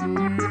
[0.00, 0.49] Mm-hmm.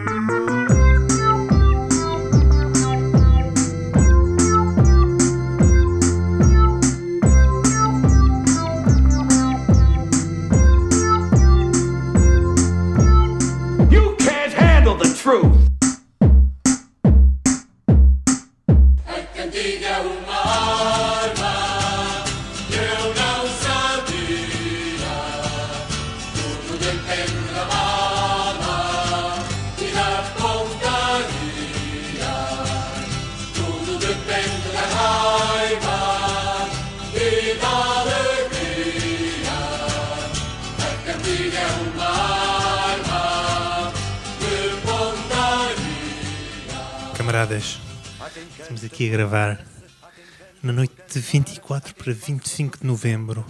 [51.79, 53.45] 24 para 25 de novembro.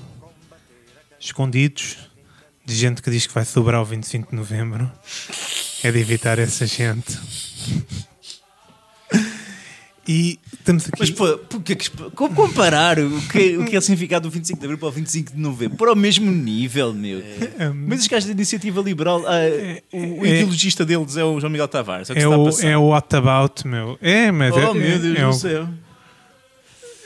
[1.20, 1.98] Escondidos
[2.64, 4.90] de gente que diz que vai sobrar o 25 de novembro.
[5.84, 7.18] É de evitar essa gente.
[10.08, 11.00] E estamos aqui.
[11.00, 11.78] Mas pô, porque,
[12.16, 14.92] como comparar o que, o que é o significado do 25 de Abril para o
[14.92, 15.78] 25 de Novembro?
[15.78, 17.22] Para o mesmo nível, meu.
[17.88, 19.40] Mas os gajos da iniciativa liberal, ah,
[19.94, 22.10] o, o é- ideologista deles é o João Miguel Tavares.
[22.10, 24.00] É o é o, é o What About, meu.
[24.02, 25.70] É, mas é, Oh meu Deus é, é do céu.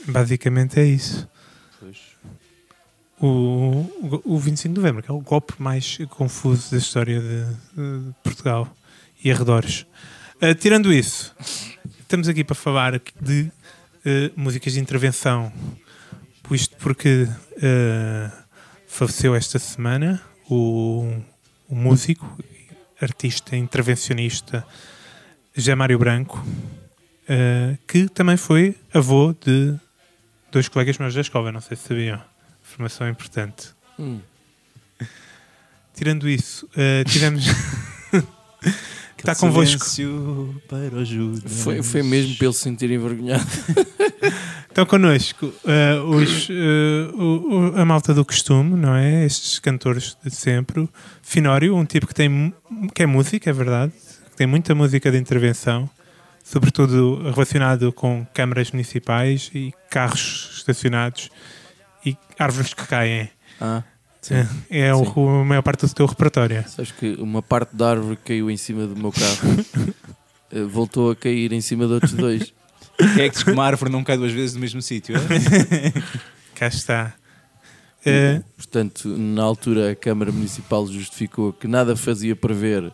[0.08, 1.28] Basicamente é isso.
[3.20, 3.86] O,
[4.26, 8.76] o 25 de novembro, que é o golpe mais confuso da história de, de Portugal
[9.24, 9.86] e arredores.
[10.42, 11.34] Ah, tirando isso,
[12.02, 13.50] estamos aqui para falar de
[14.06, 15.54] ah, músicas de intervenção.
[16.52, 17.28] Isto porque
[17.62, 18.44] ah,
[18.88, 21.16] faleceu esta semana o,
[21.70, 22.38] o músico,
[23.02, 24.66] artista intervencionista
[25.56, 26.46] José Mário Branco,
[27.30, 29.80] ah, que também foi avô de
[30.54, 32.22] dois colegas meus da escola, não sei se sabiam.
[32.64, 33.68] Informação importante.
[35.96, 37.46] Tirando isso, eh, tivemos.
[39.18, 39.86] Está convosco.
[40.68, 41.44] Para o Judas.
[41.64, 43.46] Foi, foi mesmo para ele se sentir envergonhado.
[44.70, 49.24] Estão connosco eh, os, eh, o- o- a malta do costume, não é?
[49.24, 50.90] Estes cantores de sempre.
[51.22, 52.52] Finório, um tipo que, tem,
[52.96, 53.94] que é música, é verdade.
[54.32, 55.88] Que tem muita música de intervenção,
[56.44, 61.30] sobretudo relacionado com câmaras municipais e carros estacionados
[62.06, 63.30] e árvores que caem.
[63.60, 63.84] Ah,
[64.70, 65.42] É, é o- Sim.
[65.42, 66.64] a maior parte do teu repertório.
[66.70, 69.94] sabes que uma parte da árvore que caiu em cima do meu carro
[70.52, 72.54] eh, voltou a cair em cima de outros dois.
[72.98, 75.16] Quem é que diz que uma árvore não cai duas vezes no mesmo sítio?
[75.18, 75.20] é?
[76.56, 77.14] Cá está.
[78.06, 82.92] Eh, Portanto, na altura a Câmara Municipal justificou que nada fazia prever,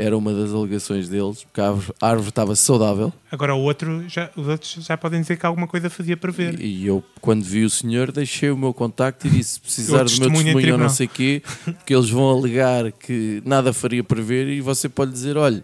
[0.00, 3.12] era uma das alegações deles, porque a árvore, a árvore estava saudável.
[3.30, 6.60] agora o outro, já, os outros já podem dizer que alguma coisa fazia prever.
[6.60, 9.98] E eu, quando vi o senhor, deixei o meu contacto e disse: se precisar do
[9.98, 13.72] meu testemunho em testemunho ou não sei o quê, porque eles vão alegar que nada
[13.72, 15.62] faria prever e você pode dizer: olha,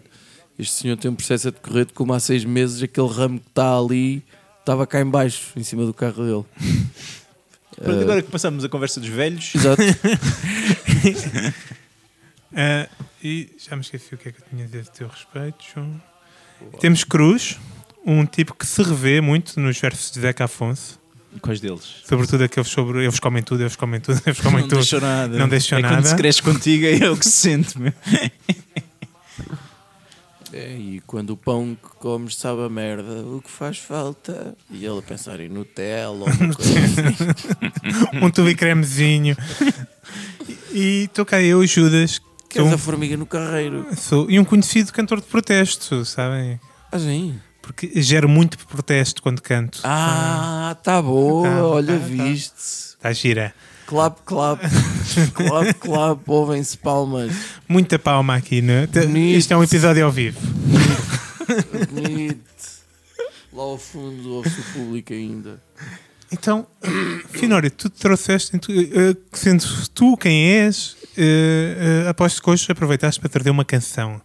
[0.59, 3.49] este senhor tem um processo a decorrer de como há seis meses aquele ramo que
[3.49, 4.23] está ali
[4.59, 6.45] estava cá em baixo, em cima do carro dele.
[7.81, 9.81] Pronto, agora que passamos a conversa dos velhos, Exato.
[12.53, 12.89] Eh,
[13.23, 16.01] e já me esqueci o que é que eu tinha a dizer a teu respeito.
[16.79, 17.57] Temos Cruz,
[18.05, 20.99] um tipo que se revê muito nos versos de Zeca Afonso,
[21.41, 22.01] quais deles?
[22.07, 24.77] sobretudo aqueles sobre eles comem tudo, eles comem tudo, eles comem Não tudo.
[24.79, 25.37] deixou nada.
[25.37, 25.95] Não deixou é nada.
[25.97, 27.77] quando se cresce contigo é o que se sente.
[27.79, 27.93] meu.
[30.53, 34.55] É, e quando o pão que comes sabe a merda, o que faz falta?
[34.71, 38.15] E ele a pensar em Nutella ou uma coisa assim.
[38.25, 39.35] um tubo e cremezinho.
[40.71, 42.21] E estou cá eu, Judas,
[42.63, 43.85] que Queres é a formiga no carreiro?
[43.91, 46.59] um, sou, e um conhecido cantor de protesto, sabem?
[46.91, 47.39] Ah, sim.
[47.61, 49.79] Porque gero muito protesto quando canto.
[49.83, 52.05] Ah, tá boa, Tá, olha, tá, tá.
[52.05, 52.55] viste.
[52.57, 53.53] Está gira.
[53.85, 54.61] Clap, clap,
[55.33, 57.31] clap, clap, ouvem-se palmas.
[57.69, 58.85] Muita palma aqui, né?
[58.87, 59.37] Bonito.
[59.37, 60.39] Isto é um episódio ao vivo.
[61.91, 62.37] Bonito.
[63.53, 65.61] Lá ao fundo, ouve-se o público ainda.
[66.31, 66.67] Então,
[67.29, 73.19] Finório, tu trouxeste, tu, eh, sendo tu quem és, eh, eh, aposto que hoje aproveitaste
[73.19, 74.21] para trazer uma canção.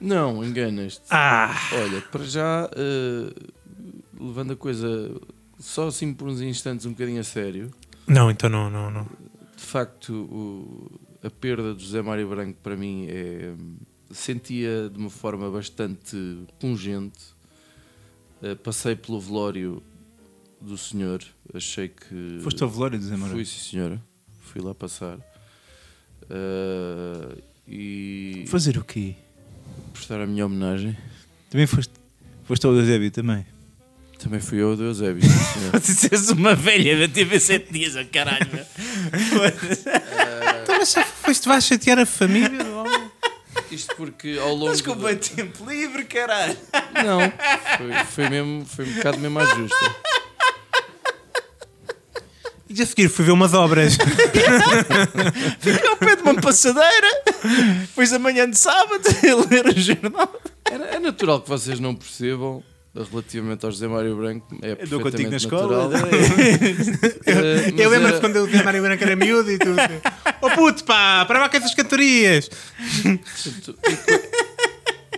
[0.00, 1.02] Não, enganas-te.
[1.10, 1.54] Ah!
[1.72, 3.32] Olha, para já, eh,
[4.18, 5.10] levando a coisa
[5.58, 7.70] só assim por uns instantes um bocadinho a sério,
[8.06, 9.04] Não, então não, não, não.
[9.56, 13.52] de facto, o- a perda de José Mário Branco para mim é.
[14.10, 16.16] sentia de uma forma bastante
[16.58, 17.36] pungente.
[18.42, 19.82] Eh, passei pelo velório
[20.60, 21.22] do senhor,
[21.54, 22.40] achei que.
[22.42, 23.34] Foste ao velório, Zé Moura?
[23.34, 24.00] Fui, sim, senhora.
[24.42, 25.18] Fui lá passar.
[26.30, 27.38] Eh,
[27.68, 29.14] e Fazer o quê?
[29.92, 30.96] prestar a minha homenagem.
[31.50, 31.92] Também foste,
[32.44, 33.44] foste ao Eusébio também?
[34.18, 35.78] Também fui eu, Deus é, sim, senhor.
[35.80, 38.46] Se és uma velha da TV 7 dias, a caralho.
[40.62, 43.10] Então, mas foste vais chatear a família do homem?
[43.70, 44.82] isto porque ao longo.
[44.82, 46.56] Com do- bem tempo livre, caralho.
[47.04, 47.20] Não,
[47.78, 49.96] foi, foi, mesmo, foi um bocado mesmo à justa.
[52.70, 53.96] E a seguir fui ver umas obras.
[55.60, 57.08] Fiquei ao pé de uma passadeira.
[57.80, 60.40] Depois amanhã de sábado, a ler o jornal.
[60.70, 62.62] É, é natural que vocês não percebam
[63.10, 64.46] relativamente ao José Mário Branco.
[64.60, 65.88] É Eu dou contigo na escola.
[65.88, 66.08] natural.
[67.26, 69.76] Eh, mas eu lembro-me era- quando eu vi a Mário Branco era miúdo e tudo.
[70.40, 72.50] Oh puto, pá, para lá com essas cantorias.
[73.04, 73.78] Enquanto,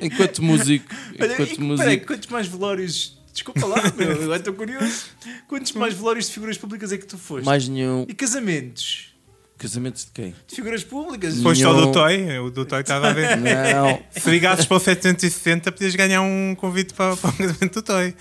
[0.03, 0.87] enquanto músico,
[1.21, 3.20] Olha, enquanto peraí, músico, quantos mais velórios.
[3.33, 5.05] Desculpa lá, meu, agora estou curioso.
[5.49, 7.45] Quantos mais velórios de figuras públicas é que tu foste?
[7.45, 9.09] mais nenhum E casamentos?
[9.57, 10.35] casamento de quem?
[10.49, 11.39] De figuras públicas?
[11.43, 11.87] Foste ao Nenhum.
[11.89, 13.37] do Toy, o do Toy estava a ver.
[13.37, 17.83] Não, Se ligasses para o 760, podias ganhar um convite para, para o casamento do
[17.83, 18.15] Toy.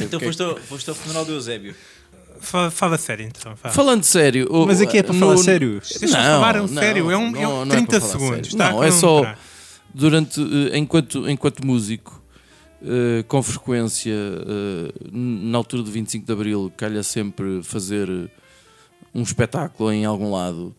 [0.00, 1.74] Então porque é foste ao, foste ao funeral do Eusébio.
[2.40, 3.54] Fala, fala sério então.
[3.56, 3.74] Fala.
[3.74, 5.82] Falando sério, o- Mas aqui é para no- falar sério.
[6.00, 8.46] Deixa-me falar um sério, é um- é um não 30 para falar segundos, sério.
[8.48, 9.34] está Não, a é só
[9.92, 12.19] durante, eh, enquanto, enquanto músico,
[12.82, 18.08] eh, com frequência, eh, na altura do 25 de Abril, calha sempre fazer
[19.14, 20.74] um espetáculo em algum lado.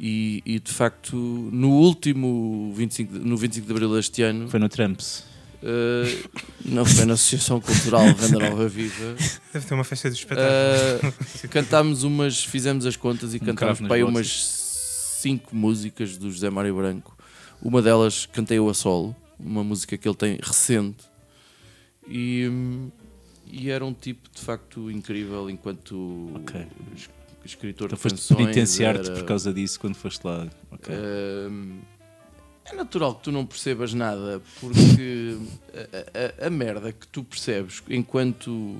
[0.00, 4.60] E, e, de facto, no último 25, de- no 25 de Abril deste ano, Foi
[4.60, 5.24] no Trumps.
[5.60, 6.22] eh,
[6.64, 9.16] não foi na Associação Cultural Venda Nova Viva,
[9.52, 11.12] Deve ter uma festa de espetáculo.
[11.44, 14.28] Uh, cantámos umas, fizemos as contas e cantámos cravo nas para umas
[15.20, 17.16] cinco músicas do José Mário Branco.
[17.60, 21.04] Uma delas cantei eu a solo, uma música que ele tem recente.
[22.08, 22.50] E,
[23.50, 26.66] e era um tipo de facto incrível enquanto Ok.
[26.96, 27.10] es-
[27.44, 28.38] escritor Então de foste canções.
[28.38, 30.46] penitenciar-te por causa disso quando foste lá.
[30.70, 30.94] Ok.
[30.94, 31.78] Hum,
[32.64, 35.36] é natural que tu não percebas nada, porque
[36.42, 38.76] a, a- a merda que tu percebes enquanto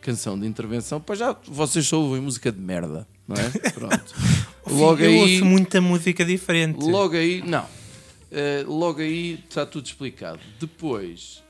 [0.00, 3.50] canção de intervenção, pois já vocês só ouvem música de merda, não é?
[3.70, 4.14] Pronto.
[4.66, 6.84] Logo eu aí, ouço muita música diferente.
[6.84, 7.64] logo aí, não.
[8.30, 10.40] Eh, logo aí está tudo explicado.
[10.60, 11.42] Depois,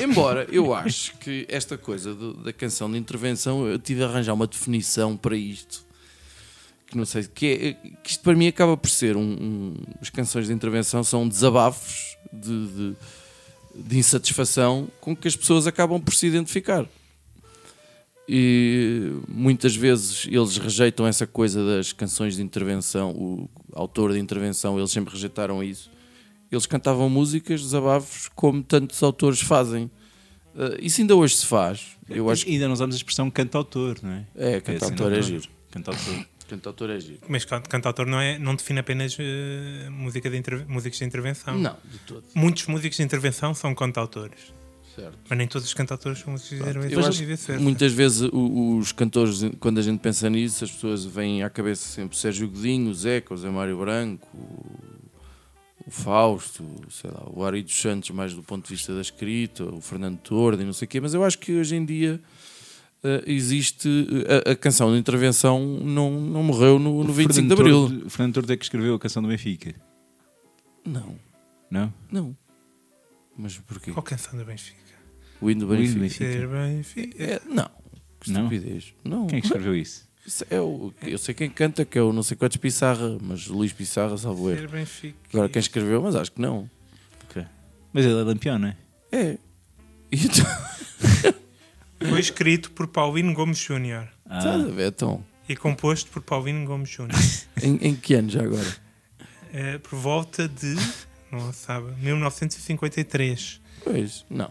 [0.00, 4.34] embora eu acho que esta coisa do- da canção de intervenção, eu tive de arranjar
[4.34, 5.86] uma definição para isto.
[6.86, 10.08] Que não sei, que, é, que isto para mim acaba por ser um, um- As
[10.10, 12.96] canções de intervenção são desabafos de, de,
[13.76, 16.86] de insatisfação com que as pessoas acabam por se identificar.
[18.28, 24.78] E muitas vezes eles rejeitam essa coisa das canções de intervenção, o autor de intervenção,
[24.78, 25.90] eles sempre rejeitaram isso.
[26.50, 29.90] Eles cantavam músicas, desabafos, como tantos autores fazem.
[30.56, 31.88] Eh, isso ainda hoje se faz.
[32.08, 34.24] Eu acho que Ainda não usamos a expressão cantautor, não é?
[34.34, 35.44] é, cantautor é giro.
[35.70, 36.24] Cantautor.
[36.48, 37.18] Cantautor é giro.
[37.28, 41.58] Mas can- cantautor não, é, não define apenas eh, música de interve- músicos de intervenção.
[41.58, 42.24] Não, de todo.
[42.34, 44.54] Muitos músicos de intervenção são cantautores.
[44.96, 45.16] Certo.
[45.28, 47.60] Mas nem todos os cantautores são músicos de Eu intervenção.
[47.60, 52.16] Muitas vezes os cantores, quando a gente pensa nisso, as pessoas vêm à cabeça sempre
[52.16, 54.97] o Sérgio Godinho, o Zeca, o Zé Mário Branco, o,
[55.88, 59.64] o Fausto, sei lá, o Ari dos Santos, mais do ponto de vista da escrita,
[59.64, 62.20] o Fernando Tordo e não sei o quê, mas eu acho que hoje em dia
[63.02, 63.88] eh, existe
[64.46, 67.88] a, a canção de intervenção não, não morreu no, no 25 de Abril.
[67.88, 69.74] Tordo- O Fernando Tordo é que escreveu a canção do Benfica.
[70.84, 71.14] Não,
[71.70, 71.92] Não?
[72.10, 72.36] não.
[73.36, 73.92] Mas porquê?
[73.92, 74.76] Qual canção do Benfica?
[75.40, 76.24] O hino do O hino do Benfica.
[76.32, 77.22] Ser Benfica.
[77.22, 77.70] É, não,
[78.20, 78.44] que Não?
[78.52, 78.92] estupidez.
[79.04, 79.26] Não.
[79.28, 80.07] Quem é que escreveu isso?
[80.28, 83.46] Isso é o, eu sei quem canta, que é o não sei quantos Pissarra, mas
[83.46, 84.68] Luís Pissarra, salvo erro.
[85.32, 86.68] Agora quem escreveu, mas acho que não.
[87.24, 87.42] Ok.
[87.94, 88.76] Mas ele é lampião, não é?
[89.10, 89.38] É.
[90.12, 90.44] Então,
[92.10, 96.66] Foi escrito por Paulino Gomes Júnior Ah, estás a ver, então, e composto por Paulino
[96.66, 97.18] Gomes Júnior.
[97.62, 98.76] em, em que ano já agora?
[99.54, 100.76] Eh, por volta de.
[101.32, 101.90] Não sabe.
[102.02, 103.62] 1953.
[103.82, 104.50] Pois, não.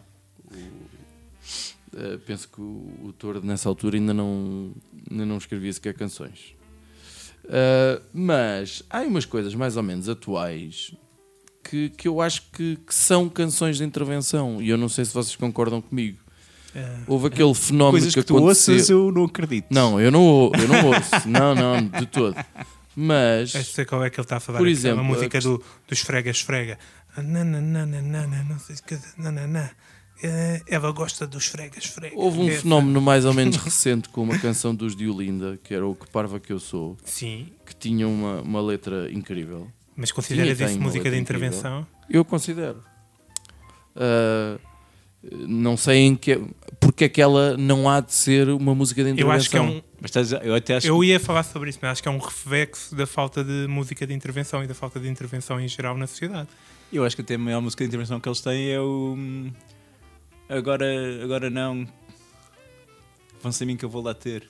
[2.00, 4.72] Eh, penso que o, o Tordo nessa altura ainda não,
[5.10, 6.54] ainda não escrevia sequer canções.
[7.50, 10.94] Eh, mas há umas coisas mais ou menos atuais
[11.64, 15.14] que, que eu acho que, que são canções de intervenção e eu não sei se
[15.14, 16.20] vocês concordam comigo.
[16.76, 18.74] Eh, Houve aquele fenómeno Coisas que que tu aconteceu.
[18.76, 19.66] ouças eu não acredito.
[19.72, 21.10] Não, eu não, eu não ouço.
[21.28, 22.36] não, não, de todo.
[22.96, 24.60] Mas eu sei qual é que ele está a falar.
[24.60, 26.78] Por aqui, exemplo, a música a do, do Esfrega Esfrega.
[27.16, 28.76] Ah, Nananana, não sei
[30.22, 30.34] nananã.
[30.58, 32.16] Eh, Ela gosta do Esfrega Esfrega.
[32.18, 35.94] houve um fenómeno mais ou menos recente com uma canção dos Diolinda, que era o
[35.96, 39.68] Que Parva Que Eu Sou, Sim, que tinha uma, uma letra incrível.
[39.96, 41.48] mas consideras isso música de letra incrível.
[41.48, 41.88] intervenção?
[42.10, 42.82] Eu considero.
[43.96, 44.58] Ah,
[45.32, 46.40] não sei em que.
[46.80, 49.36] Porque é que ela não há de ser uma música de Eu intervenção.
[49.38, 49.82] acho que é um.
[50.00, 52.20] Mas estás, eu até acho Eu ia falar sobre isso, mas acho que é um
[52.20, 56.06] reflexo da falta de música de intervenção e da falta de intervenção em geral na
[56.08, 56.48] sociedade.
[56.94, 59.18] Eu acho que até a maior música de intervenção que eles têm é o.
[60.50, 60.86] Agora,
[61.24, 61.88] agora não.
[63.42, 64.50] Vão-se a mim que eu vou lá ter.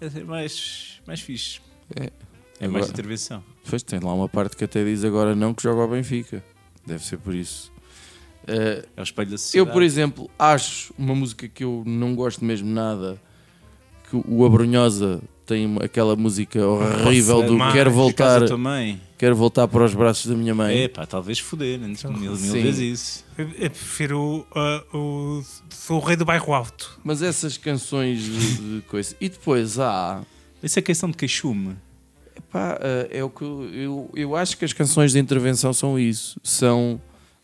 [0.00, 1.60] É mais, mais fixe.
[1.94, 2.10] É.
[2.60, 3.44] É mais Agora- intervenção.
[3.68, 6.42] Pois tem lá uma parte que até diz agora não que joga ao Benfica.
[6.86, 7.70] Deve ser por isso.
[8.46, 9.72] Eh, É o espelho da eu, sociedade.
[9.72, 13.20] por exemplo, acho uma música que eu não gosto mesmo nada,
[14.12, 19.00] que o Abrunhosa tem aquela música horrível do quero voltar, também.
[19.16, 20.82] quero voltar para os braços da minha mãe.
[20.82, 22.62] É pá, talvez foder, antes de mil, mil Sim.
[22.62, 23.24] vezes isso.
[23.38, 25.44] Eu, eu prefiro uh, o.
[25.70, 27.00] Sou o rei do bairro alto.
[27.02, 29.16] Mas essas canções de, de coisa.
[29.18, 30.20] E depois há.
[30.62, 31.74] Isso é questão de queixume.
[32.36, 36.38] Epá, eh, é o que eu, eu acho que as canções de intervenção são isso.
[36.44, 37.00] São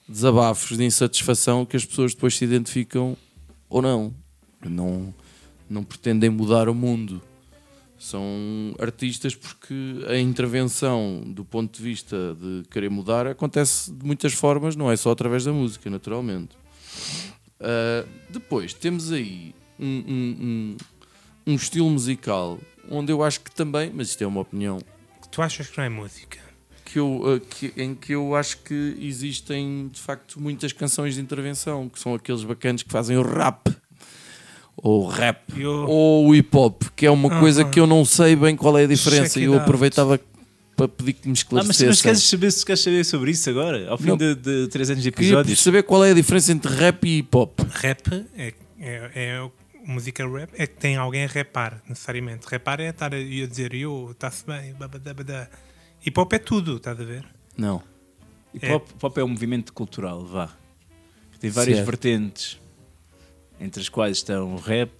[0.08, 3.16] desabafos de insatisfação que as pessoas depois se identificam
[3.68, 4.14] ou não.
[4.64, 5.12] Não,
[5.68, 7.20] não pretendem mudar o mundo.
[7.98, 8.22] São
[8.78, 9.74] artistas porque
[10.06, 14.96] a intervenção do ponto de vista de querer mudar acontece de muitas formas, não é
[14.96, 16.56] só através da música, naturalmente.
[17.60, 20.76] Ah, depois temos aí um, um- um-
[21.48, 22.58] um estilo musical
[22.90, 24.78] onde eu acho que também, mas isto é uma opinião,
[25.30, 26.38] Tu achas que não é música?
[26.84, 31.20] que eu, ah, que- em que eu acho que existem de facto muitas canções de
[31.20, 33.76] intervenção, que são aqueles bacanas que fazem o rap.
[34.80, 37.70] Ou o rap, Eu- ou o hip hop, que é uma coisa Aham.
[37.70, 39.40] que eu não sei bem qual é a diferença.
[39.40, 40.20] E eu aproveitava
[40.76, 43.88] para pedir que me Ah, mas, mas queres, saber, se queres saber sobre isso agora?
[43.90, 44.16] Ao fim Não.
[44.16, 45.60] de, de três anos de Queria episódios?
[45.60, 47.58] saber qual é a diferença entre rap e hip hop.
[47.70, 49.50] Rap é, é, é
[49.84, 52.46] música rap, é que tem alguém a rapar, necessariamente.
[52.48, 55.48] Rapar é estar a, a dizer eu, está-se bem, babadá.
[56.06, 57.24] Hip hop é tudo, estás a ver?
[57.56, 57.82] Não.
[58.54, 60.50] Hip hop, pop é um movimento cultural, vá.
[61.40, 61.86] Tem várias Certo.
[61.86, 62.58] vertentes,
[63.60, 64.90] entre as quais estão o rap,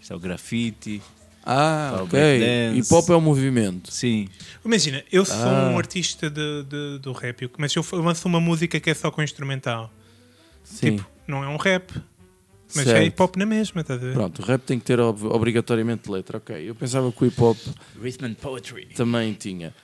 [0.00, 1.02] está o grafite.
[1.44, 2.18] Ah, ok.
[2.78, 3.92] Hip hop é um movimento.
[3.92, 4.28] Sim,
[4.64, 5.70] Imagina, eu sou Ah.
[5.72, 9.22] um artista de, de- do rap, mas eu, lanço uma música que é só com
[9.22, 9.92] instrumental.
[10.62, 10.96] Sim.
[10.98, 11.90] Tipo, não é um rap,
[12.76, 12.96] mas Certo.
[12.96, 14.12] é hip hop na mesma, estás a ver?
[14.14, 16.38] Pronto, o rap tem que ter ob- obrigatoriamente letra.
[16.38, 17.58] Ok, eu pensava que o hip hop
[18.00, 18.86] Rhythm and Poetry.
[18.94, 19.74] também tinha.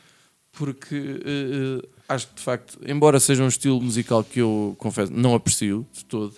[0.53, 5.12] Porque eh, eh, acho que de facto, embora seja um estilo musical que eu confesso
[5.12, 6.35] não aprecio de todo,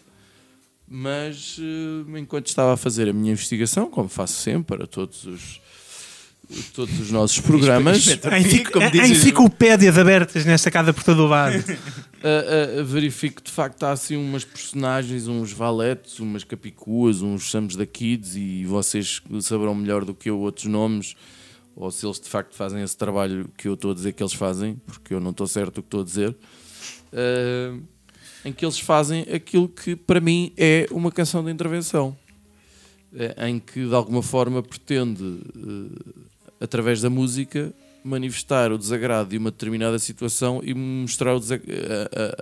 [0.93, 5.61] mas eh, enquanto estava a fazer a minha investigação, como faço sempre para todos os,
[6.75, 8.05] todos os nossos programas,
[8.73, 11.55] como há dizes- enciclopédias abertas nesta casa por todo o lado.
[12.25, 17.45] a- a verifico que de facto há assim umas personagens, uns valetes, umas capicuas, uns
[17.45, 21.15] chamos da Kids e vocês saberão melhor do que eu outros nomes
[21.77, 24.33] ou se eles de facto fazem esse trabalho que eu estou a dizer que eles
[24.35, 26.37] fazem, porque eu não estou certo do que estou a dizer,
[27.13, 27.79] ah,
[28.45, 32.17] em que eles fazem aquilo que para mim é uma canção de intervenção,
[33.15, 36.25] eh, em que de alguma forma pretende, eh,
[36.61, 41.35] através da música, manifestar o desagrado de uma determinada situação e mostrar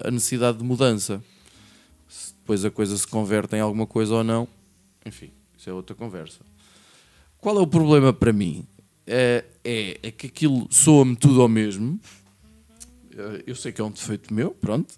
[0.04, 1.22] a necessidade de mudança.
[2.08, 4.46] Se depois a coisa se converte em alguma coisa ou não,
[5.04, 6.38] enfim, isso é outra conversa.
[7.40, 8.64] Qual é o problema para mim?
[9.06, 11.98] É, é, é que aquilo soa-me tudo ao mesmo.
[13.16, 14.94] Eh, Eu sei que é um defeito meu, pronto.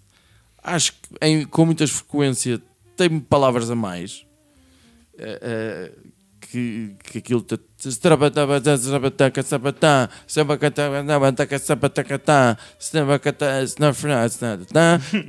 [0.63, 2.61] Acho que em- com muita frequência
[2.95, 4.25] tem palavras a mais.
[5.17, 5.91] Eh, eh,
[6.51, 7.45] que, que aquilo.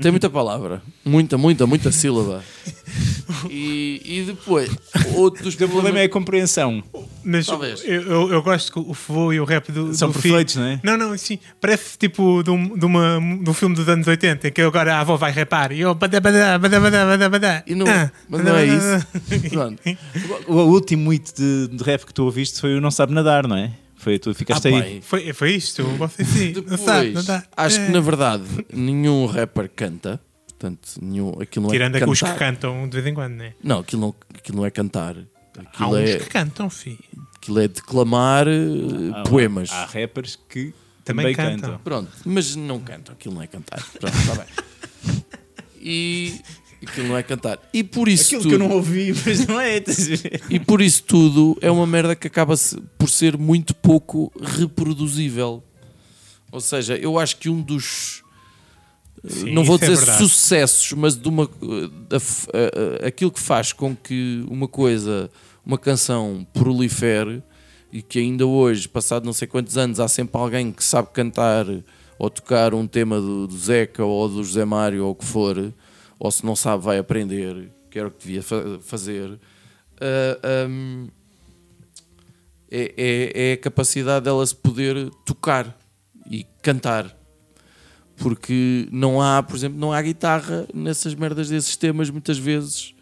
[0.03, 0.83] Tem muita palavra.
[1.05, 2.43] Muita, muita, muita sílaba.
[3.51, 4.71] E, e depois,
[5.15, 6.83] outros O problema é a compreensão.
[7.25, 7.85] Mas Talvez.
[7.85, 10.65] eu, eu, eu gosto que o Fovô e o rap do, São do perfeitos, não
[10.65, 10.81] é?
[10.83, 11.39] Não, não, sim.
[11.61, 14.95] Parece tipo de um, de uma, de um filme dos anos 80 em que agora
[14.97, 17.63] a avó vai rapar e eu badá, badá, badá, badá, badá, badá.
[17.67, 19.07] E não, Ah, mas não é isso.
[20.47, 23.47] O, o último hit de, de rap que tu ouviste foi o Não Sabe Nadar,
[23.47, 23.73] não é?
[23.97, 25.01] Foi, tu ficaste Ah, aí.
[25.01, 26.53] Foi, foi isto, você sim.
[26.53, 27.45] Não Depois, sabe, não dá.
[27.57, 27.87] acho É.
[27.87, 30.21] que na verdade nenhum rapper canta.
[30.49, 32.39] Portanto, nenhum, aquilo não Tirando é aqueles que cantar.
[32.39, 33.53] cantam de vez em quando, né?
[33.63, 35.17] Não, aquilo não, aquilo não é cantar.
[35.57, 36.99] Há Aquilo uns é, que cantam, filho.
[37.37, 38.53] aquilo é declamar eh,
[39.15, 39.71] Há- poemas.
[39.71, 40.73] Há rappers que
[41.05, 41.71] Também também, cantam.
[41.71, 41.79] cantam.
[41.85, 43.83] Pronto, mas não cantam, aquilo não é cantar.
[43.99, 44.47] Pronto, está bem.
[45.81, 46.41] E
[46.87, 47.59] aquilo não é cantar.
[47.73, 49.83] E por isso Aquilo tudo, que eu não ouvi, mas não é.
[50.49, 55.63] e por isso tudo é uma merda que acaba -se por ser muito pouco reproduzível.
[56.51, 58.22] Ou seja, eu acho que um dos
[59.27, 60.19] Sim, não vou é dizer verdade.
[60.19, 61.49] sucessos, mas de uma
[62.13, 65.31] f- a- a- aquilo que faz com que uma coisa,
[65.65, 67.43] uma canção prolifere
[67.93, 71.67] e que ainda hoje, passado não sei quantos anos, há sempre alguém que sabe cantar
[72.19, 75.73] ou tocar um tema do, do Zeca ou do José Mário ou o que for,
[76.19, 79.39] ou se não sabe, vai aprender, que era o que devia fa- fazer.
[80.01, 81.07] Ah, hum,
[82.71, 85.77] é, é- é a capacidade dela se poder tocar
[86.31, 87.15] e cantar
[88.23, 92.95] porque não há, por exemplo, não há guitarra nessas merdas desses temas muitas vezes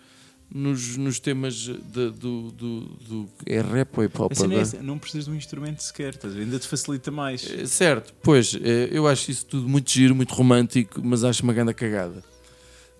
[0.53, 1.75] nos, nos temas de-
[2.11, 4.33] do, do, do- É rap ou hip hop?
[4.33, 7.49] A cena é não precisas de um instrumento sequer, estás ainda te facilita mais.
[7.49, 11.53] É, Certo, pois, é, eu acho isso tudo muito giro, muito romântico, mas acho uma
[11.53, 12.25] grande cagada.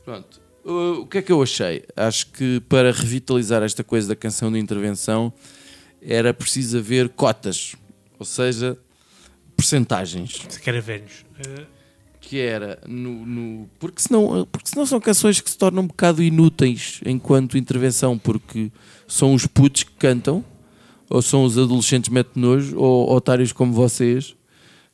[0.05, 1.85] Pronto, o, que é que eu achei?
[1.97, 5.33] Acho que para revitalizar esta coisa da canção de intervenção
[6.01, 7.75] era preciso haver cotas,
[8.19, 8.79] ou seja,
[9.57, 10.41] percentagens.
[10.49, 11.25] Se quer velhos.
[11.47, 11.65] Eh,
[12.21, 16.23] Que era no, no- porque, senão, porque senão são canções que se tornam um bocado
[16.23, 18.71] inúteis enquanto intervenção, porque
[19.09, 20.45] são os putos que cantam,
[21.09, 24.37] ou são os adolescentes mete-nojo, ou otários como vocês,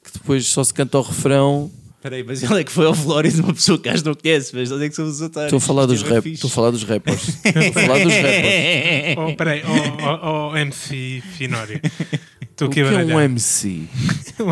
[0.02, 1.70] que depois só se canta o refrão.
[1.96, 4.08] Espera aí, mas ele é que foi ao velório de uma pessoa que acho que
[4.08, 5.46] não conhece, mas onde é que são os otários?
[5.52, 7.28] Estou a falar dos é rap, estou a falar dos rappers.
[7.44, 9.16] Estou a falar dos rappers.
[9.18, 11.80] Oh, peraí, oh, oh, oh, MC Finório.
[12.42, 13.20] Estou O aqui que a é um.
[13.20, 13.86] MC?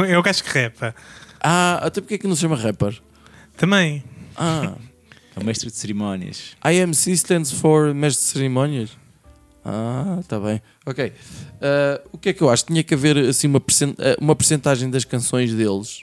[0.09, 0.95] É o gajo que repa.
[1.47, 2.99] Ah, até porque é que não se chama rapper?
[3.55, 4.03] Também.
[4.35, 4.75] Ah,
[5.37, 6.57] É o mestre de cerimónias.
[6.65, 8.91] IMC stands for Mestre de Cerimónias.
[9.63, 10.63] Ah, está bem.
[10.87, 11.13] Ok.
[11.61, 12.65] Ah, o que é que eu acho?
[12.65, 16.03] Tinha que haver assim uma, percent ah, uma percentagem das canções deles.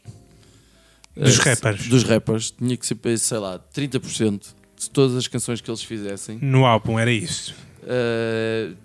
[1.17, 1.88] Dos ah, rappers.
[1.88, 2.51] Dos rappers.
[2.51, 6.38] Tinha que ser, sei lá, 30% de todas as canções que eles fizessem.
[6.39, 7.55] No álbum era isso.
[7.81, 8.75] Uh,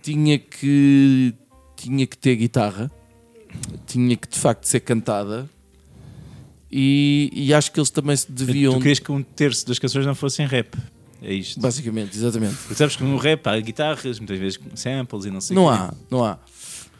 [0.00, 1.34] tinha que
[1.76, 2.88] tinha que ter guitarra
[3.86, 5.50] tinha que de facto ser cantada
[6.76, 10.04] e, e acho que eles também se deviam Tu querias que um terço das canções
[10.04, 10.76] não fossem rap.
[11.22, 11.58] É isto.
[11.60, 15.40] basicamente, exatamente Porque sabes que no rap há guitarras, muitas vezes com samples e não
[15.40, 15.70] sei não quê.
[15.78, 16.38] há, não há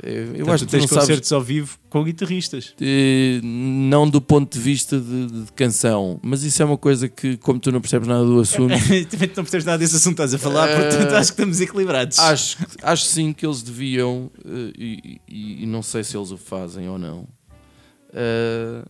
[0.03, 2.75] eu Portanto, acho tu que tu não tens sabes concertos ao vivo com guitarristas.
[2.81, 7.37] eh, não do ponto de vista de, de canção mas isso é uma coisa que
[7.37, 8.73] como tu não percebes nada do assunto
[9.11, 11.61] Também não percebes nada desse assunto que estás a falar, Eh, portanto acho que estamos
[11.61, 12.19] equilibrados.
[12.19, 16.37] acho, acho sim que eles deviam, eh, e, e- e não sei se eles o
[16.39, 17.27] fazem ou não,
[18.13, 18.85] eh,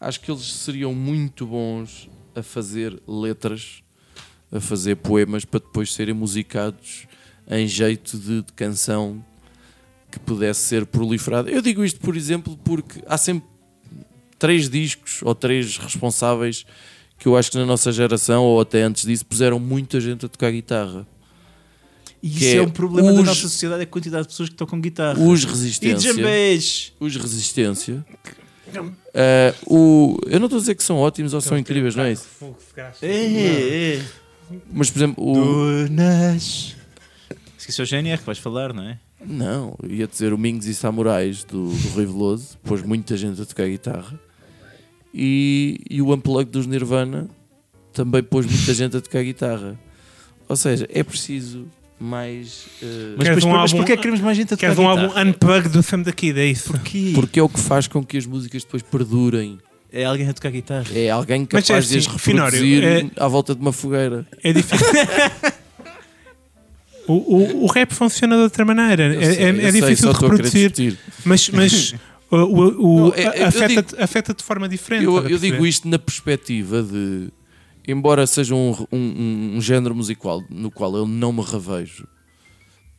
[0.00, 3.82] acho que eles seriam muito bons a fazer letras,
[4.52, 7.06] a fazer poemas para depois serem musicados
[7.48, 9.24] em jeito de, de canção
[10.10, 11.50] que pudesse ser proliferada.
[11.50, 13.48] Eu digo isto, por exemplo, porque há sempre
[14.38, 16.64] três discos ou três responsáveis
[17.18, 20.28] que eu acho que na nossa geração, ou até antes disso, puseram muita gente a
[20.28, 21.06] tocar guitarra.
[22.22, 24.48] E isso é, é um problema da os- nossa sociedade, é a quantidade de pessoas
[24.50, 25.18] que tocam guitarra.
[25.18, 26.12] Os e Resistência.
[26.14, 26.92] jambés.
[27.00, 28.04] os Resistência.
[29.14, 32.12] Eh, o, eu não estou a dizer que são ótimos ou são incríveis, não é
[32.12, 32.28] isso?
[33.00, 34.02] É, é.
[34.72, 35.34] Mas, por exemplo, o,
[35.86, 36.76] Dunas.
[37.58, 38.98] Esqueci o GNR que vais falar, não é?
[39.24, 43.46] não, ia dizer o Mingos e Samurais do, do Rui Veloso, pôs muita gente a
[43.46, 44.18] tocar guitarra.
[45.12, 47.28] E, e o Unplugged dos Nirvana
[47.92, 49.78] também pôs muita gente a tocar guitarra.
[50.48, 51.66] Ou seja, é preciso
[51.98, 52.66] mais.
[52.82, 54.78] eh, Mas, depois, um mas álbum- porquê é que queremos mais gente a tocar Queres
[54.78, 56.70] um álbum unplugged do Sam da Kid, é isso?
[56.72, 57.12] Porquê?
[57.14, 59.58] porque é o que faz com que as músicas depois perdurem.
[59.92, 60.86] É alguém a tocar guitarra.
[60.94, 64.26] É alguém Mas é capaz de as assim, reproduzir à volta de uma fogueira.
[64.42, 64.86] É difícil.
[67.08, 69.14] o, o, o rap funciona de outra maneira.
[69.14, 71.94] Eu É, sei, é- é sei, difícil querer reproduzir, mas, mas
[72.30, 75.04] o, o, o- é- é- afeta-te afeta-te de forma diferente.
[75.04, 77.28] Eu, eu digo isto na perspectiva de,
[77.86, 82.06] embora seja um, um, um género musical no qual eu não me revejo,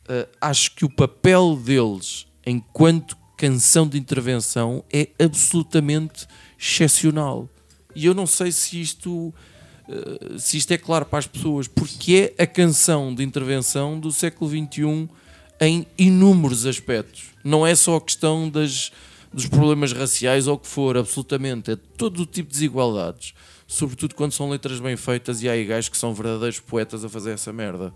[0.08, 6.26] eh, acho que o papel deles enquanto canção de intervenção é absolutamente
[6.58, 7.48] excepcional.
[7.94, 9.32] E eu não sei se isto,
[9.88, 14.10] eh, se isto é claro para as pessoas, porque é a canção de intervenção do
[14.10, 15.08] século XXI
[15.60, 17.24] em inúmeros aspectos.
[17.44, 18.90] Não é só a questão das,
[19.32, 21.72] dos problemas raciais ou o que for, absolutamente.
[21.72, 23.34] É todo o tipo de desigualdades.
[23.70, 27.08] Sobretudo quando são letras bem feitas e há aí gajos que são verdadeiros poetas a
[27.08, 27.92] fazer essa merda.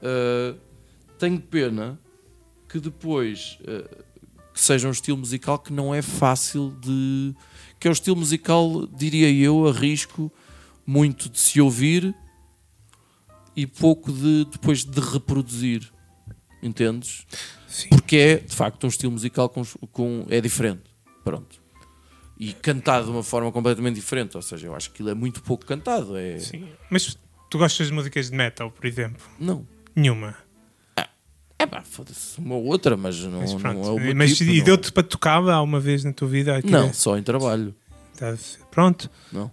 [0.00, 0.58] Uh,
[1.18, 1.98] tenho pena
[2.66, 4.02] que depois uh,
[4.54, 7.34] que seja um estilo musical que não é fácil de.
[7.78, 10.32] que é o estilo musical, diria eu, arrisco
[10.86, 12.14] muito de se ouvir
[13.54, 15.92] e pouco de depois de reproduzir.
[16.62, 17.26] Entendes?
[17.68, 17.90] Sim.
[17.90, 20.84] Porque é de facto um estilo musical com, com- é diferente.
[21.22, 21.60] Pronto.
[22.38, 24.36] E cantado de uma forma completamente diferente.
[24.36, 26.16] Ou seja, eu acho que aquilo é muito pouco cantado.
[26.16, 26.38] É...
[26.38, 26.68] Sim.
[26.88, 27.18] Mas
[27.50, 29.22] tu gostas de músicas de metal, por exemplo?
[29.40, 29.66] Não.
[29.96, 30.36] Nenhuma.
[31.60, 33.84] É pá, foda-se, uma ou outra, mas não, Mas não pronto.
[33.84, 34.64] é o Mas tipo, e não.
[34.64, 36.60] deu-te para tocar alguma vez na tua vida?
[36.64, 37.74] Não, é- só em trabalho.
[38.70, 39.10] Pronto.
[39.32, 39.50] Não.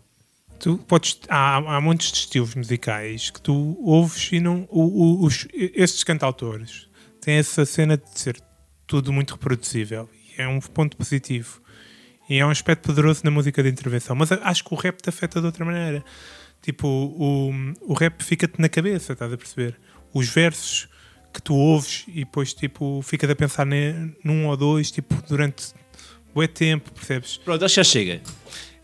[0.60, 4.68] Tu podes, há, há montes de estilos musicais que tu ouves e não.
[4.70, 6.88] O, o, os, estes cantautores
[7.22, 8.40] têm essa cena de ser
[8.88, 10.08] tudo muito reproduzível.
[10.38, 11.60] E é um ponto positivo.
[12.30, 14.16] E é um aspecto poderoso na música de intervenção.
[14.16, 16.04] Mas acho que o rap te afeta de outra maneira.
[16.62, 19.76] Tipo, o, o rap fica-te na cabeça, estás a perceber?
[20.14, 20.88] Os versos
[21.32, 25.74] que tu ouves e depois tipo, ficas a pensar ne- num ou dois tipo, durante
[26.34, 27.38] bué tempo, percebes?
[27.38, 28.22] Pronto, acho que já chega.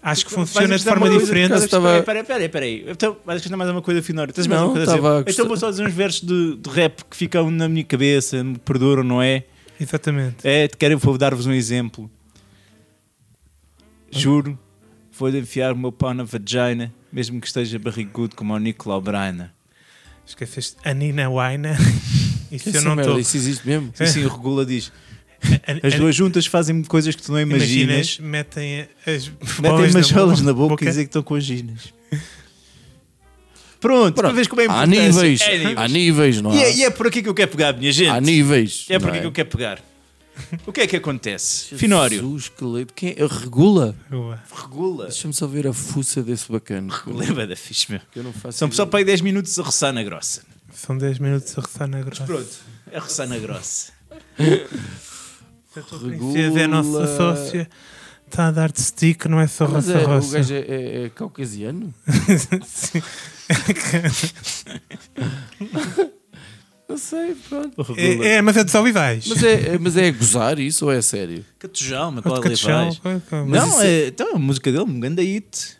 [0.03, 1.53] Acho que funciona de forma diferente.
[1.53, 2.85] Estava- Espera, espera, espera aí.
[2.87, 4.33] Então, vais acrescentar mais uma coisa, Finório.
[4.33, 5.31] Tens mais Não, uma coisa a estava a dizer?
[5.33, 8.57] Então vou só dizer uns versos de, de rap que ficam na minha cabeça, me
[8.57, 9.43] perduram, não é?
[9.79, 10.37] Exatamente.
[10.43, 12.09] É, quero vou dar-vos um exemplo.
[14.11, 14.57] Juro,
[15.17, 19.49] vou enfiar o meu pau na vagina, mesmo que esteja barrigudo como o Nicolau Brainer.
[20.25, 21.77] Esqueceste a Nina Waina.
[22.51, 23.19] Isso eu não estou.
[23.19, 23.91] Isso existe mesmo?
[23.95, 24.91] Sim, sim, o Regula diz.
[25.81, 28.17] As duas juntas fazem coisas que tu não imaginas.
[28.17, 31.33] Imaginas, metem as Metem bolas umas jolas bo- na boca, e dizem que estão com
[31.35, 31.93] as ginas.
[33.79, 34.99] Pronto, para ver como é Há importante.
[34.99, 35.77] níveis, É níveis.
[35.77, 36.55] há níveis, não há?
[36.55, 38.09] E é, e é por aqui que eu quero pegar, minha gente.
[38.09, 38.85] Há níveis.
[38.89, 39.79] É por aqui que eu quero pegar.
[40.65, 41.75] O que é que acontece?
[41.75, 42.93] Finório, Jesus, que leite.
[42.93, 43.25] Quem é?
[43.25, 43.95] Regula?
[44.55, 45.05] Regula.
[45.05, 46.93] Deixa-me só ver a fuça desse bacana.
[47.07, 48.01] Lembra da fixe, meu.
[48.11, 48.87] Que eu não faço São só ideia.
[48.89, 50.41] para aí 10 minutos a roçar na grossa.
[50.73, 52.23] São 10 minutos a roçar na grossa.
[52.25, 52.49] Pronto,
[52.93, 53.91] a roçar na grossa.
[55.75, 57.17] A tua princesa é a nossa Regula.
[57.35, 57.69] sócia.
[58.25, 60.37] Está a dar-te stick, não é só Mas é, o roça-roça.
[60.37, 61.93] gajo é, é- é caucasiano?
[62.65, 63.01] Sim.
[66.91, 67.73] Não sei, pronto.
[67.77, 68.25] O regula.
[68.25, 69.25] É, é, mas é dos olivais.
[69.27, 71.45] Mas é, é- mas é gozar isso ou é sério?
[71.57, 73.21] Catujão, mas qual de é catechão, vais?
[73.31, 75.77] mas Não, isso- é, então a música dele, um grande hit.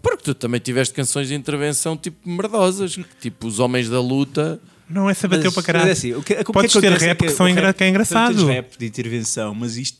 [0.00, 4.60] Porque tu também tiveste canções de intervenção tipo merdosas, que, tipo os homens da luta.
[4.88, 5.86] Não, essa bateu Mas- para caralho.
[5.88, 7.84] mas é assim, o que, o que Podes ter rap que são o engra- que
[7.84, 8.34] é engraçado.
[8.36, 9.98] tens rap de intervenção, mas isto,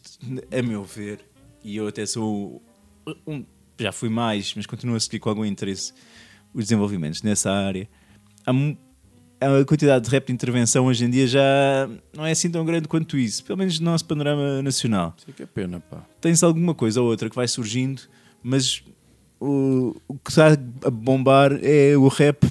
[0.57, 1.19] a meu ver,
[1.63, 2.63] e eu até sou
[3.27, 3.45] um-
[3.79, 5.93] já fui mais, mas continuo a seguir com algum interesse
[6.55, 7.87] os desenvolvimentos nessa área.
[8.47, 8.53] Há
[9.40, 12.88] a quantidade de rap de intervenção hoje em dia já não é assim tão grande
[12.88, 15.14] quanto isso, pelo menos no nosso panorama nacional.
[15.18, 16.05] Isso é que é pena, pá.
[16.20, 18.03] Tens alguma coisa ou outra que vai surgindo,
[18.42, 18.83] mas
[19.40, 20.48] o, o que está
[20.85, 22.46] a bombar é o rap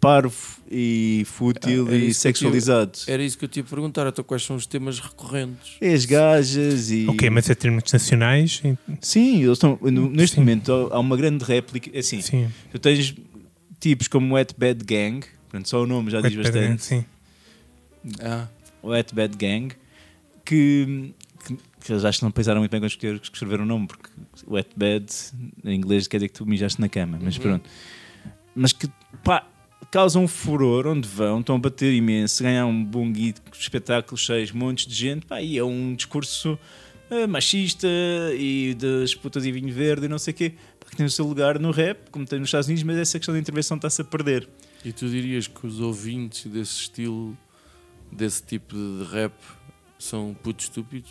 [0.00, 0.34] parvo
[0.70, 2.92] e fútil Ah, era e tive- sexualizado.
[3.06, 5.76] Era isso que eu te ia perguntar, então quais são os temas recorrentes?
[5.82, 7.06] É as gajas e.
[7.08, 8.62] Ok, mas é termos nacionais.
[9.02, 9.78] Sim, eles estão.
[9.82, 10.40] no- Neste Sim.
[10.40, 11.96] momento há uma grande réplica.
[11.98, 12.48] Assim, Sim.
[12.72, 13.14] tu tens
[13.78, 15.26] tipos como Wet Bad Gang,
[15.56, 16.82] portanto, só o nome já diz Wet Gang, bastante.
[16.84, 17.04] Sim.
[18.20, 18.46] Ah,
[18.84, 19.74] Wet Bad Gang,
[20.44, 21.12] que,
[21.44, 24.08] que, que eles acho que não pensaram muito bem quando escolher- escreveram o nome, porque
[24.46, 25.06] Wet Bad
[25.64, 27.68] em inglês quer dizer que tu mijaste na cama, mas pronto.
[28.54, 28.88] Mas que
[29.24, 29.46] pá,
[29.90, 34.52] causam um furor onde vão, estão a bater imenso, ganham um bom guito, espetáculos cheios,
[34.52, 36.58] montes de gente, pá, e é um discurso
[37.10, 37.88] eh, machista
[38.38, 41.10] e das putas e vinho verde e não sei o quê, pá, que tem o
[41.10, 44.00] seu lugar no rap, como tem nos Estados Unidos, mas essa questão da intervenção está-se
[44.00, 44.48] a perder.
[44.86, 47.36] E tu dirias que os ouvintes desse estilo,
[48.12, 49.32] desse tipo de rap,
[49.98, 51.10] são putos estúpidos?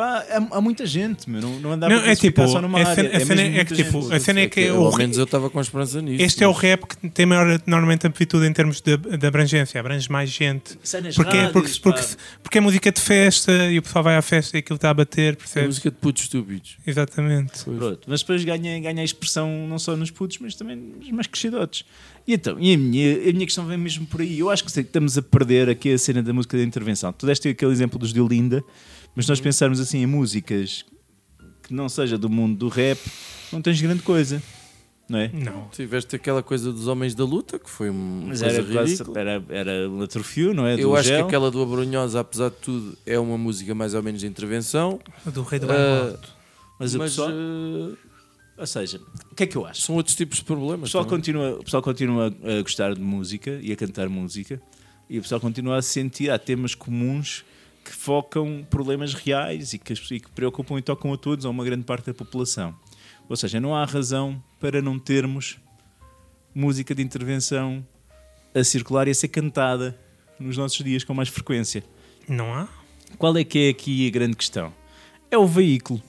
[0.00, 2.88] Pá, há, há muita gente, meu, não, não andar Não, é tipo, só numa a
[2.88, 2.94] área.
[2.94, 4.14] cena- a é cena mesmo é que muita tipo, gente.
[4.14, 6.22] a cena é que Ao o- menos eu estava com esperança nisso.
[6.22, 9.78] Este é o mas- rap que tem maior, normalmente, amplitude em termos de, de abrangência,
[9.78, 10.78] abrange mais gente.
[10.82, 12.22] Sai nas Porque, rádios, porque, porque, pá.
[12.42, 14.94] porque é música de festa e o pessoal vai à festa e aquilo está a
[14.94, 16.78] bater, É música de putos estúpidos.
[16.86, 17.62] Exatamente.
[17.64, 21.26] Pronto, mas depois ganha, ganha a expressão não só nos putos, mas também nos mais
[21.26, 21.84] crescidotes.
[22.26, 24.38] E então, e a minha, a minha questão vem mesmo por aí.
[24.38, 27.12] Eu acho que estamos a perder aqui a cena da música de intervenção.
[27.12, 28.62] Tu deste aquele exemplo dos de Olinda,
[29.14, 30.84] mas se nós pensarmos assim em músicas
[31.62, 32.98] que não seja do mundo do rap,
[33.52, 34.42] não tens grande coisa,
[35.08, 35.28] não é?
[35.32, 35.68] Não.
[35.72, 39.20] Tiveste aquela coisa dos homens da luta, que foi uma Mas coisa era, ridícula.
[39.20, 40.74] era, era um atrofio, não é?
[40.74, 41.18] Eu Do acho gel.
[41.18, 45.00] que aquela do Abrunhosa, apesar de tudo, é uma música mais ou menos de intervenção.
[45.26, 46.28] Do rei do Ah, alto.
[46.78, 47.96] Mas, o mas pessoal, eh,
[48.56, 49.82] ou seja, o que é que eu acho?
[49.82, 50.88] são outros tipos de O problemas.
[50.88, 51.18] pessoal, também.
[51.18, 54.60] continua, o pessoal continua a gostar de música e a cantar música
[55.08, 57.44] e o pessoal continua a sentir, há temas comuns
[57.90, 61.64] que focam problemas reais e que, e que preocupam e tocam a todos, a uma
[61.64, 62.72] grande parte da população.
[63.28, 65.58] Ou seja, não há razão para não termos
[66.54, 67.84] música de intervenção
[68.54, 69.98] a circular e a ser cantada
[70.38, 71.82] nos nossos dias com mais frequência.
[72.28, 72.68] Não há?
[73.18, 74.72] Qual é que é aqui a grande questão?
[75.28, 76.00] É o veículo.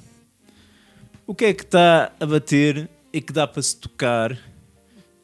[1.26, 4.38] O que é que está a bater e que dá para se tocar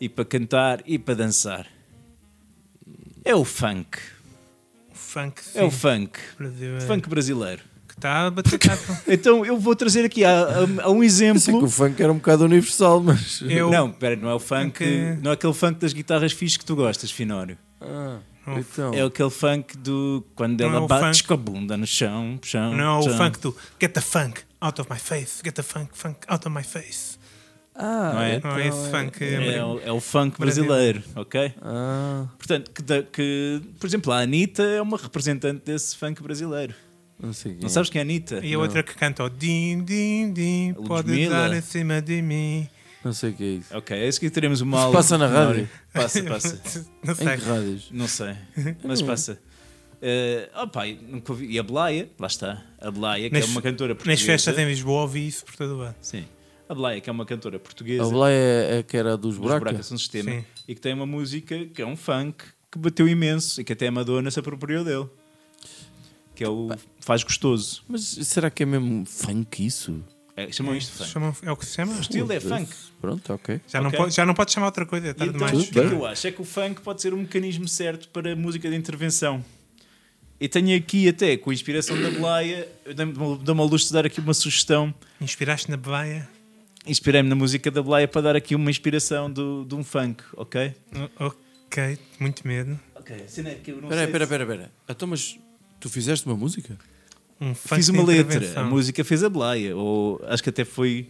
[0.02, 1.67] e para cantar e para dançar?
[3.24, 4.16] É o funk.
[4.98, 5.60] O funk, sim.
[5.60, 6.20] É o funk.
[6.38, 7.62] Brasil é- Funk brasileiro.
[7.88, 8.60] Que está a bater.
[9.08, 11.64] Então eu vou trazer aqui a, a- a um Eu sei que exemplo.
[11.66, 13.42] o funk era um bocado universal, mas.
[13.42, 14.84] Eu- Não, pera, não é o funk,
[15.22, 17.58] não é aquele funk das guitarras fixes que tu gostas, Finório.
[17.80, 18.60] Ah, Não.
[18.60, 18.94] então.
[18.94, 22.40] É aquele funk do quando Não é ela o bate com a bunda no chão,
[22.44, 23.18] chão, Não, o chão.
[23.18, 25.42] funk do Get the funk out of my face.
[25.46, 27.16] Get the funk, funk out of my face.
[27.80, 28.40] Ah, Não é?
[28.44, 29.24] Não é esse funk.
[29.24, 30.66] É, o- é o funk Brasil.
[30.66, 31.54] brasileiro, ok?
[31.62, 32.82] Ah, Portanto, que,
[33.13, 36.74] que, por exemplo, a Anitta é uma representante desse funk brasileiro.
[37.20, 37.70] não sei quem Não é.
[37.70, 38.40] sabes quem é a Anitta?
[38.44, 41.50] E a outra que canta o Din, Din, Din, A pode Ludmilla.
[41.50, 42.68] dar em cima de mim.
[43.06, 43.78] Não sei o que é isso.
[43.78, 44.98] Ok, é isso que teremos uma Isso aula.
[44.98, 45.70] passa na rádio?
[45.94, 46.86] Passa, passa.
[47.04, 47.38] Não Em sei.
[47.38, 47.90] que rádios?
[47.92, 48.36] Não sei,
[48.84, 49.40] mas passa.
[50.02, 51.46] Eh, oh pai, nunca ouvi.
[51.52, 52.62] E a Blaia, lá está.
[52.82, 54.26] A Blaia, que Nas- é uma cantora Nas portuguesa.
[54.26, 55.96] festas em Lisboa ouvi isso por todo lado.
[56.02, 56.26] Sim.
[56.69, 58.03] A Blaia, que é uma cantora portuguesa.
[58.03, 59.60] A Blá é, é que era dos dos buracos.
[59.69, 60.32] Buracos um Sistema.
[60.32, 60.45] Sim.
[60.67, 63.88] E que tem uma música que é um funk que bateu imenso e que até
[63.88, 65.08] a Madonna se apropriou dele.
[66.36, 67.84] Que é o Faz Gostoso.
[67.88, 70.03] Mas será que é mesmo funk isso?
[70.36, 71.10] É, chamam isto de funk.
[71.10, 71.93] Chamam- é o que se chama?
[71.93, 72.69] O estilo é funk.
[73.01, 73.60] Pronto, ok.
[73.67, 73.97] Já, não Ok.
[73.99, 75.67] pode, já não pode chamar outra coisa, é tarde então, demais.
[75.67, 76.27] o que é que eu acho?
[76.27, 79.43] É que o funk pode ser um mecanismo certo para a música de intervenção.
[80.39, 82.67] E tenho aqui até, com a inspiração da Blaia,
[83.41, 84.93] dou-me ao luxo de dar aqui uma sugestão.
[85.19, 86.30] Inspiraste na Baia?
[86.88, 90.73] Inspirei-me na música da Blaia para dar aqui uma inspiração do, de um funk, ok?
[91.19, 92.80] Ok, muito medo.
[92.95, 94.71] Ok, cena é que eu não Espera, sei espera, espera, espera.
[94.89, 95.38] Então, mas
[95.80, 96.78] tu fizeste uma música?
[97.39, 100.65] Um funk Fiz de uma letra, a música fez a Blaia, ou acho que até
[100.65, 101.08] foi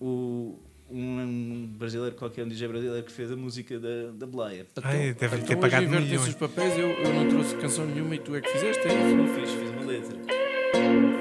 [0.00, 0.58] o,
[0.90, 4.66] um, um brasileiro qualquer, um DJ brasileiro que fez a música da, da Blaia.
[4.82, 6.28] Ai, deve então ter pagado hoje invertem-se milhões.
[6.28, 9.16] os papéis, eu, eu não trouxe canção nenhuma e tu é que fizeste, é isso?
[9.16, 11.11] Não fiz, fiz uma letra.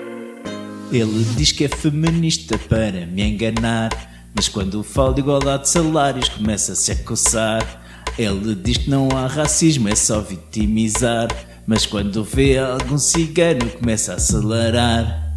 [0.92, 3.90] Ele diz que é feminista para me enganar,
[4.36, 7.82] mas quando falo de igualdade de salários começa-se a coçar.
[8.20, 11.30] Ele diz que não há racismo, é só vitimizar,
[11.66, 15.32] mas quando vê algum cigano começa a acelerar.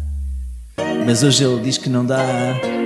[1.05, 2.21] Mas hoje ele diz que não dá,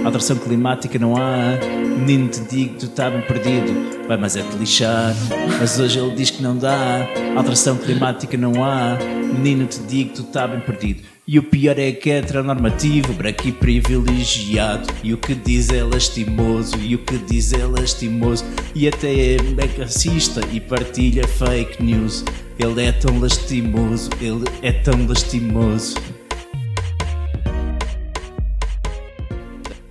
[0.05, 1.57] alteração climática não há.
[1.97, 5.15] Menino, te digo, tu tá bem perdido, vai mais é te lixar.
[5.59, 8.95] Mas hoje ele diz que não dá, alteração climática não há.
[9.33, 11.01] Menino, te digo, tu tá bem perdido.
[11.31, 14.87] E o pior é que é heteronormativo, branco e privilegiado.
[15.03, 18.43] E o que diz é lastimoso, e o que diz é lastimoso.
[18.73, 19.37] E até é
[19.77, 22.25] racista e partilha fake news.
[22.57, 26.18] Ele é tão lastimoso, ele é tão lastimoso.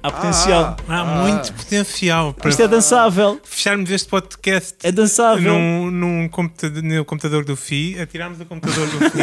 [0.09, 0.77] Há potencial.
[0.89, 3.41] Há muito potencial para Isto é dançável.
[3.45, 5.55] fecharmos este podcast É dançável.
[5.55, 9.19] num, num computador, no computador do FI, atirarmos o computador do FI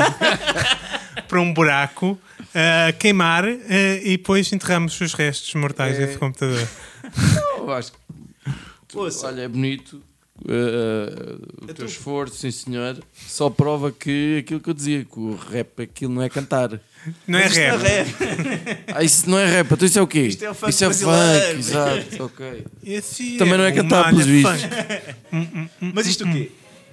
[1.27, 2.19] para um buraco,
[2.53, 6.67] a queimar eh, e depois enterramos os restos mortais desse computador.
[7.57, 10.01] Eu acho que, olha, é bonito.
[10.41, 15.35] uh, o teu esforço, sim senhor, só prova que aquilo que eu dizia, que o
[15.35, 16.79] rap aquilo não é cantar.
[17.27, 17.81] Não é Isto é rap.
[17.83, 18.83] rap.
[18.93, 20.21] Ah, isso não é rap, então isso é o quê?
[20.27, 21.45] Isto é o funk isso é brasileiro.
[21.47, 22.65] funk, exato, ok.
[22.83, 24.61] Esse Também não é cantar, pelos vistos.
[24.61, 25.69] funk.
[25.93, 26.51] Mas isto o quê?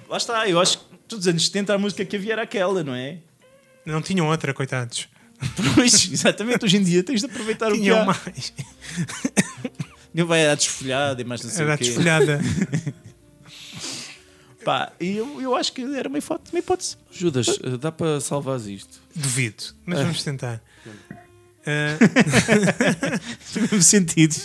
[0.09, 2.83] Lá está, eu acho que todos os anos 70 a música que havia era aquela,
[2.83, 3.17] não é?
[3.85, 5.07] Não tinham outra, coitados.
[5.75, 8.05] Pois, exatamente, hoje em dia tens de aproveitar o que Tinham há.
[8.05, 8.53] mais.
[10.13, 11.83] Não vai à desfolhada e mais não sei Era o quê.
[11.85, 12.39] desfolhada.
[14.63, 16.51] Pá, e eu, eu acho que era uma hipótese.
[16.53, 16.97] Uma hipótese.
[17.11, 19.01] Judas, uh, dá para salvar isto?
[19.15, 20.61] Duvido, mas vamos tentar.
[21.65, 21.95] Ah,
[23.55, 24.35] No mesmo sentido.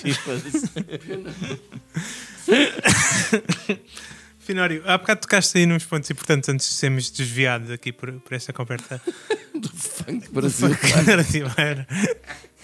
[4.38, 8.32] Finório, há bocado tocaste aí nos pontos importantes antes de sermos desviados aqui por, por
[8.32, 9.00] esta conversa
[9.74, 10.68] Funk Brasil.
[11.04, 11.86] brasileira.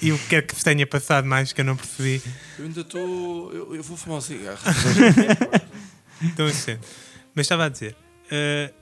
[0.00, 2.22] E o que quer que tenha passado mais que eu não percebi.
[2.58, 3.52] Eu ainda estou.
[3.52, 4.60] Eu, eu vou fumar um cigarro.
[6.22, 6.78] Então, assim,
[7.34, 7.96] mas estava a dizer,
[8.30, 8.72] eh,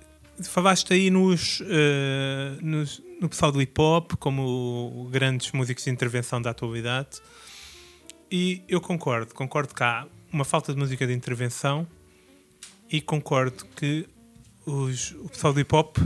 [0.45, 6.41] falaste aí nos, eh, nos- no pessoal do hip hop como grandes músicos de intervenção
[6.43, 7.21] da atualidade,
[8.31, 11.87] e eu concordo, concordo que há uma falta de música de intervenção,
[12.91, 14.07] e concordo que
[14.67, 15.97] os- o pessoal do hip hop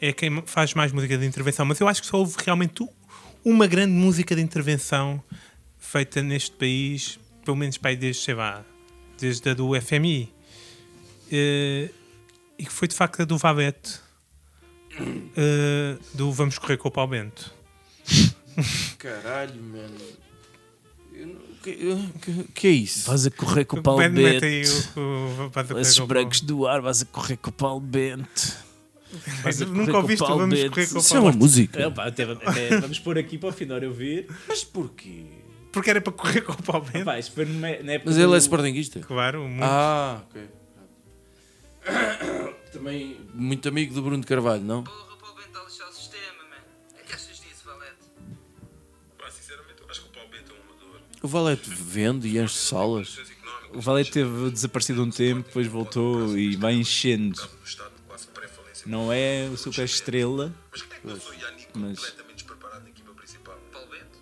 [0.00, 2.86] é quem faz mais música de intervenção, mas eu acho que só houve realmente
[3.44, 5.22] uma grande música de intervenção
[5.78, 8.64] feita neste país, pelo menos para aí desde, sei lá,
[9.18, 10.33] desde a do FMI.
[11.30, 11.90] Eh,
[12.58, 13.98] e que foi de facto a do Valete,
[15.36, 17.52] eh, do Vamos Correr com o Pau Bento.
[18.98, 20.24] Caralho, mano.
[21.62, 21.76] Que,
[22.20, 23.06] que, que é isso?
[23.08, 24.20] Vais a correr com o Paulo Bento.
[24.96, 27.80] o- o- Vais a Correr Esses brancos do ar, vais a correr com o Paulo
[27.80, 28.56] Bento.
[29.68, 30.70] Nunca ouviste o Paulo Vamos Bento.
[30.70, 31.40] Correr com o Isso é uma Bento?
[31.40, 31.80] música.
[31.82, 34.26] É, pá, até- até vamos pôr aqui para o final eu ouvir.
[34.46, 35.24] Mas porquê?
[35.72, 37.04] Porque era para correr com o Pau Bento.
[37.04, 39.00] Pá, isto foi numa- na época Mas ele do- é sportinguista?
[39.00, 39.62] Claro, muito.
[39.64, 40.42] Ah, ok.
[42.72, 44.84] Também muito amigo do Bruno de Carvalho, não?
[44.84, 46.56] Porra, o Bento está a lixar o sistema, man.
[47.00, 47.96] O que achas disso, Valete?
[49.18, 51.00] Pá, sinceramente, eu acho que o Paulo Bento é um amador.
[51.22, 53.18] O Valete vende e enche salas.
[53.72, 57.40] O Valete teve desaparecido um tempo, depois voltou e vai enchendo.
[58.86, 61.00] Não é o super estrela, Mas quem é
[61.74, 63.58] Mas- completamente despreparado na equipa principal?
[63.72, 64.18] Paulo Bento?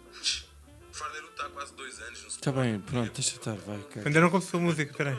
[0.90, 4.02] O Fardeiro está há quase dois anos no Está bem, pronto, deixa estar, vai, cara.
[4.02, 5.16] Quando era com a sua música, peraí.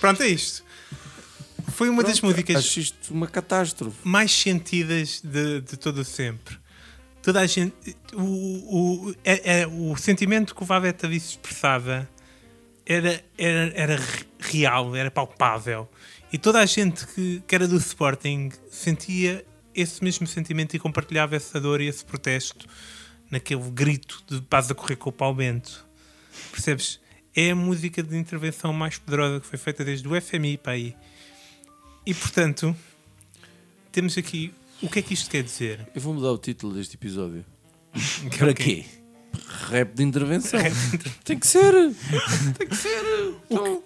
[0.00, 0.64] Pronto, é isto.
[1.72, 3.96] Foi uma das músicas Acho isto uma catástrofe.
[4.02, 6.56] mais sentidas de, de todo o sempre.
[7.22, 7.74] toda a gente.
[8.14, 8.22] O,
[9.08, 12.08] o, é, é- o sentimento que o Vaveta disse expressava
[12.84, 15.88] era, era, era re- real, era palpável.
[16.32, 21.36] E toda a gente que, que era do Sporting sentia esse mesmo sentimento e compartilhava
[21.36, 22.66] essa dor e esse protesto
[23.30, 25.86] naquele grito de paz a correr com o pau Bento.
[26.50, 26.98] Percebes?
[27.34, 30.96] É a música de intervenção mais poderosa que foi feita desde o FMI para aí.
[32.04, 32.74] E portanto,
[33.92, 34.52] temos aqui.
[34.82, 35.86] O que é que isto quer dizer?
[35.94, 37.44] Eu vou mudar o título deste episódio.
[38.38, 38.84] Para quê?
[39.68, 40.58] Rap de intervenção.
[41.24, 41.72] Tem que ser.
[42.58, 43.34] Tem que ser.
[43.50, 43.82] Então,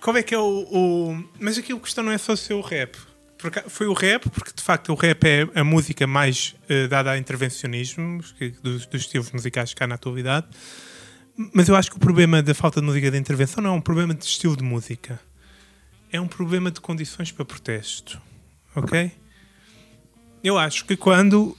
[0.00, 0.66] Qual é que é o.
[0.70, 2.96] o- Mas aqui a questão não é só ser o rap.
[3.38, 6.86] Por aca- Foi o rap, porque de facto o rap é a música mais eh,
[6.88, 8.20] dada a intervencionismo
[8.62, 10.46] dos, dos estilos musicais que há na atualidade.
[11.36, 13.80] Mas eu acho que o problema da falta de música de intervenção não é um
[13.80, 15.20] problema de estilo de música.
[16.12, 18.20] É um problema de condições para protesto.
[18.74, 19.10] Ok?
[20.42, 21.56] Eu acho que quando,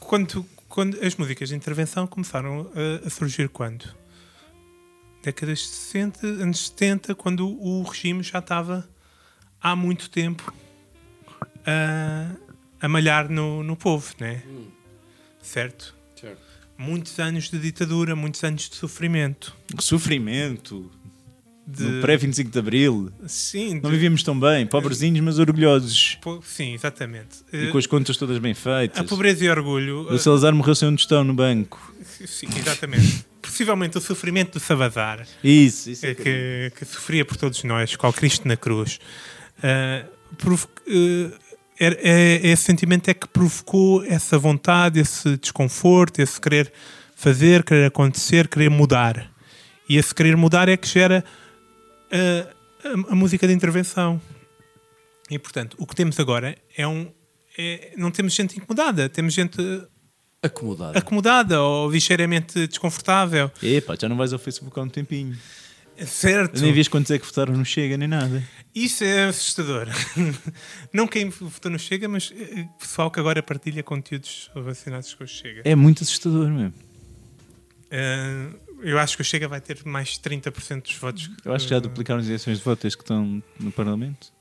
[0.00, 3.92] quando, quando as músicas de intervenção começaram a, a surgir quando?
[5.24, 8.86] décadas de 60, anos 70, quando o regime já estava
[9.60, 10.52] há muito tempo
[11.66, 12.30] a,
[12.80, 14.42] a malhar no, no povo, né?
[15.42, 15.94] Certo?
[16.14, 16.42] certo.
[16.76, 19.54] Muitos anos de ditadura, muitos anos de sofrimento.
[19.78, 20.90] Sofrimento.
[21.66, 23.10] De, No pré-25 de Abril.
[23.26, 26.18] Sim, Não de, vivíamos tão bem, pobrezinhos, mas orgulhosos.
[26.20, 27.36] po- sim, exatamente.
[27.50, 28.98] E Eh, com as contas todas bem feitas.
[28.98, 30.00] a pobreza e orgulho.
[30.12, 31.94] O Salazar morreu sem um tostão no banco.
[32.20, 33.24] eh, sim, exatamente.
[33.40, 35.26] Possivelmente o sofrimento do Salazar.
[35.42, 36.04] Isso, isso.
[36.04, 38.98] é que, que sofria por todos nós, qual Cristo na cruz.
[39.62, 40.04] Ah,
[40.36, 41.30] provo- eh,
[41.78, 41.98] é-
[42.42, 46.72] é- esse sentimento é que provocou essa vontade, esse desconforto, esse querer
[47.16, 49.30] fazer, querer acontecer, querer mudar.
[49.88, 51.24] E esse querer mudar é que gera
[52.12, 52.48] ah,
[53.08, 54.20] a, a música de intervenção.
[55.30, 57.10] E portanto, o que temos agora é um.
[57.58, 59.56] é- não temos gente incomodada, temos gente
[60.42, 60.98] Acomodado.
[60.98, 63.50] acomodada ou ligeiramente desconfortável.
[63.62, 65.36] Epá, já não vais ao Facebook há um tempinho.
[66.06, 66.60] Certo.
[66.60, 68.42] Nem vês quantos é que votaram no Chega, nem nada.
[68.74, 69.86] Isso é assustador.
[70.92, 75.28] não quem votou no Chega, mas eh, pessoal que agora partilha conteúdos relacionados com o
[75.28, 75.62] Chega.
[75.64, 76.74] É muito assustador mesmo.
[77.90, 78.48] Eh,
[78.82, 81.30] eu acho que o Chega vai ter mais de 30% dos votos.
[81.44, 84.32] Eu acho que já Eh, duplicaram as eleições de votos que estão no Parlamento.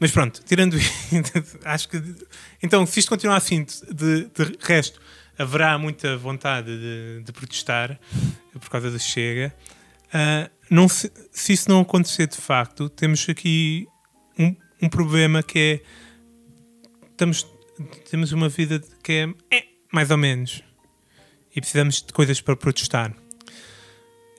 [0.00, 0.90] Mas pronto, tirando isso,
[1.64, 2.02] acho que.
[2.62, 5.00] Então, se isto continuar assim, de, de resto,
[5.38, 7.98] haverá muita vontade de, de protestar
[8.52, 9.54] por causa do Chega.
[10.12, 13.86] Ah, não se, se isso não acontecer de facto, temos aqui
[14.38, 17.08] um, um problema que é.
[17.10, 17.46] Estamos,
[18.10, 19.12] temos uma vida que
[19.50, 20.62] é, é mais ou menos.
[21.54, 23.14] E precisamos de coisas para protestar.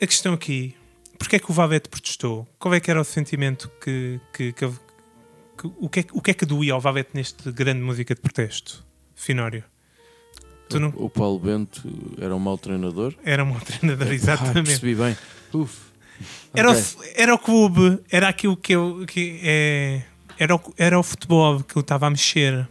[0.02, 0.76] A questão aqui,
[1.18, 2.46] porque é que o Valete protestou?
[2.60, 4.68] Qual é que era o sentimento que, que, que,
[5.58, 8.14] que- o, que é, que- o que é que doía ao Valete neste grande música
[8.14, 8.86] de protesto?
[9.16, 9.64] Finório.
[10.74, 11.82] Não, O Paulo Bento
[12.20, 13.14] era um mau treinador.
[13.24, 14.66] era um treinador, Ah, exatamente.
[14.66, 15.16] percebi bem.
[15.54, 15.85] Uf.
[16.54, 16.82] Era, Ok.
[16.82, 19.06] o, era o clube, era aquilo que eu.
[19.06, 20.02] Que é,
[20.40, 22.68] era, o, era o futebol que eu estava a mexer.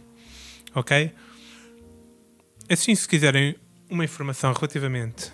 [0.73, 1.11] Ok?
[2.69, 3.55] Assim, se quiserem
[3.89, 5.31] uma informação relativamente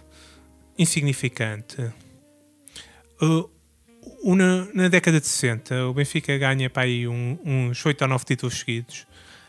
[0.77, 1.77] insignificante,
[3.21, 8.07] o- na, na década de 60, o Benfica ganha para aí um- uns 8 ou
[8.07, 9.05] 9 títulos seguidos,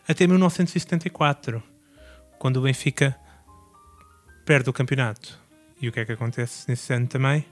[0.07, 1.62] até 1974,
[2.38, 3.16] quando o Benfica
[4.44, 5.38] perde o campeonato.
[5.81, 7.44] E o que é que acontece nesse ano também?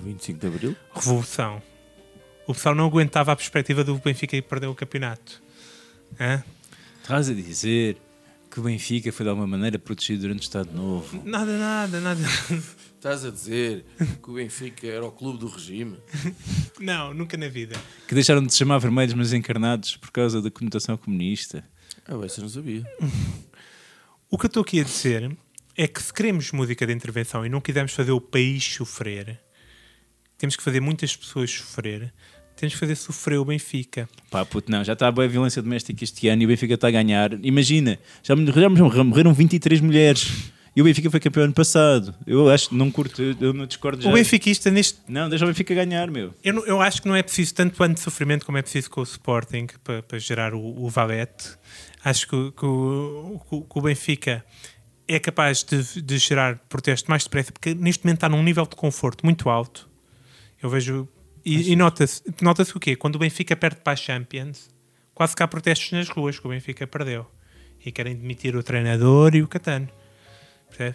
[0.00, 0.76] 25 de Abril?
[0.94, 1.62] revolução.
[2.46, 5.42] O pessoal não aguentava a perspectiva do Benfica ir perder o campeonato.
[6.18, 6.42] Hã?
[7.02, 7.96] Estás a dizer
[8.50, 11.22] que o Benfica foi de alguma maneira protegido durante o Estado Novo.
[11.24, 12.20] Nada, nada, nada.
[12.96, 13.84] Estás a dizer
[14.22, 15.98] que o Benfica era o clube do regime?
[16.80, 17.76] Não, nunca na vida.
[18.08, 21.64] Que deixaram de se chamar vermelhos, mas encarnados por causa da conotação comunista.
[22.06, 22.84] Ah, eu não sabia.
[24.28, 25.36] O que eu estou aqui a dizer
[25.76, 29.40] é que se queremos música de intervenção e não quisermos fazer o país sofrer,
[30.40, 32.12] temos que fazer muitas pessoas sofrer,
[32.56, 34.08] temos que fazer sofrer o Benfica.
[34.30, 36.88] Pá, puto, não, já está a boa violência doméstica este ano e o Benfica está
[36.88, 37.32] a ganhar.
[37.44, 38.68] Imagina, já, já
[39.04, 42.14] morreram 23 mulheres e o Benfica foi campeão ano passado.
[42.26, 44.08] Eu acho, não curto, eu, eu não discordo já.
[44.10, 46.34] O benfiquista neste Não, deixa o Benfica ganhar, meu.
[46.44, 48.90] Eu, não- eu acho que não é preciso tanto ano de sofrimento como é preciso
[48.90, 51.48] com o Sporting para, para gerar o, o Valete.
[52.04, 54.44] Acho que, que o- que o Benfica
[55.08, 58.76] é capaz de, de gerar protesto mais depressa, porque neste momento está num nível de
[58.76, 59.89] conforto muito alto.
[60.62, 61.08] Eu vejo.
[61.44, 62.94] E, e nota-se nota o quê?
[62.96, 64.68] Quando o Benfica perde para a Champions,
[65.14, 67.26] quase que há protestos nas ruas que o Benfica perdeu.
[67.84, 69.88] E querem demitir o treinador e o Catano.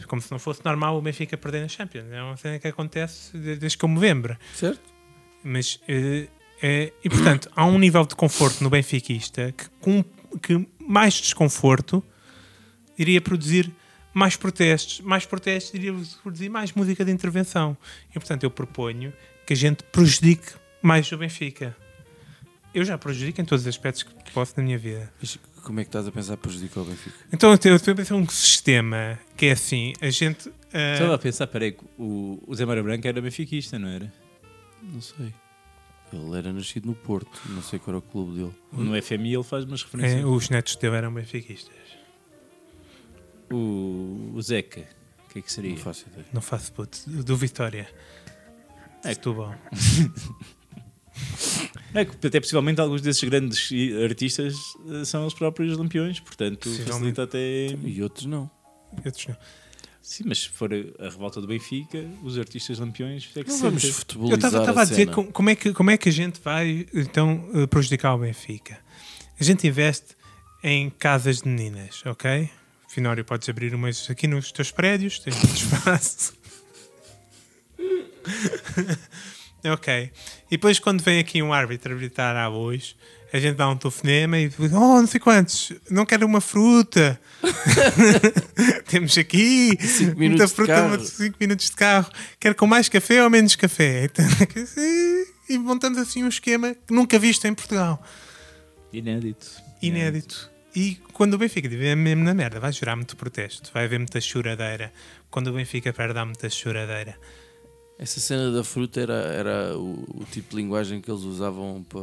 [0.08, 2.06] Como se não fosse normal o Benfica perder na Champions.
[2.12, 4.38] É uma cena que acontece de- desde que eu me lembro.
[4.54, 4.80] Certo?
[5.44, 6.28] Mas, eh,
[6.62, 10.04] é, e portanto, há um nível de conforto no benfiquista que, com
[10.42, 12.04] que mais desconforto
[12.98, 13.72] iria produzir
[14.14, 15.02] mais protestos.
[15.02, 15.94] Mais protestos iria
[16.24, 17.76] produzir mais música de intervenção.
[18.12, 19.12] E, portanto, eu proponho
[19.46, 21.76] que a gente prejudique mais o Benfica.
[22.74, 25.12] Eu já prejudico em todos os aspectos que posso na minha vida.
[25.22, 27.16] Mas como é que estás a pensar prejudicar o Benfica?
[27.32, 30.52] Então eu estou a pensar um sistema que é assim, a gente...
[30.74, 34.12] ah, Estava a pensar, peraí, o, o Zé Mário Branco era benfiquista, não era?
[34.84, 35.34] Não sei.
[36.14, 38.54] Ele era nascido no Porto, não sei qual era o clube dele.
[38.74, 40.22] No FMI ele faz umas referências.
[40.22, 41.74] é, os netos dele eram benfiquistas.
[43.52, 44.82] O, o Zeca,
[45.26, 45.72] o que é que seria?
[45.72, 46.26] Não faço ideia.
[46.34, 46.98] Não faço puto.
[47.08, 47.88] Do Vitória.
[49.06, 49.14] É.
[49.14, 49.56] Setúbal.
[51.94, 53.70] É que até possivelmente alguns desses grandes
[54.04, 54.54] artistas
[54.92, 57.68] eh, são os próprios lampiões, portanto facilita até.
[57.84, 58.52] E outros não.
[59.06, 59.36] Outros não.
[60.02, 63.82] Sim, mas se for a revolta do Benfica, os artistas lampiões é que Não vamos
[63.82, 63.90] sentem.
[63.90, 65.12] Eu futebolizar estava a dizer cena.
[65.14, 68.78] com- como é, que, como é que a gente vai então eh, prejudicar o Benfica.
[69.40, 70.16] A gente investe
[70.64, 72.50] em casas de meninas, ok?
[72.90, 76.34] Finório, podes abrir umas aqui nos teus prédios, tens muito espaço.
[79.72, 80.12] ok.
[80.48, 82.96] E depois, quando vem aqui um árbitro arbitrar a bois,
[83.34, 87.20] a gente dá um telefonema e diz: Oh, não sei quantos, não quero uma fruta.
[88.88, 91.04] Temos aqui Cinco muita fruta, carro.
[91.04, 92.10] 5 minutos de carro.
[92.40, 94.10] Quero com mais café ou menos café?
[94.16, 94.26] Então,
[95.48, 98.02] e montamos assim um esquema que nunca visto em Portugal.
[98.92, 99.48] Inédito.
[99.82, 100.50] Inédito.
[100.76, 104.20] E quando o Benfica estiver mesmo na merda, vai gerar muito protesto, vai haver muita
[104.20, 104.92] choradeira.
[105.30, 107.16] Quando o Benfica perde, há muita choradeira.
[107.98, 112.02] Essa cena da fruta era, era o, o tipo de linguagem que eles usavam para,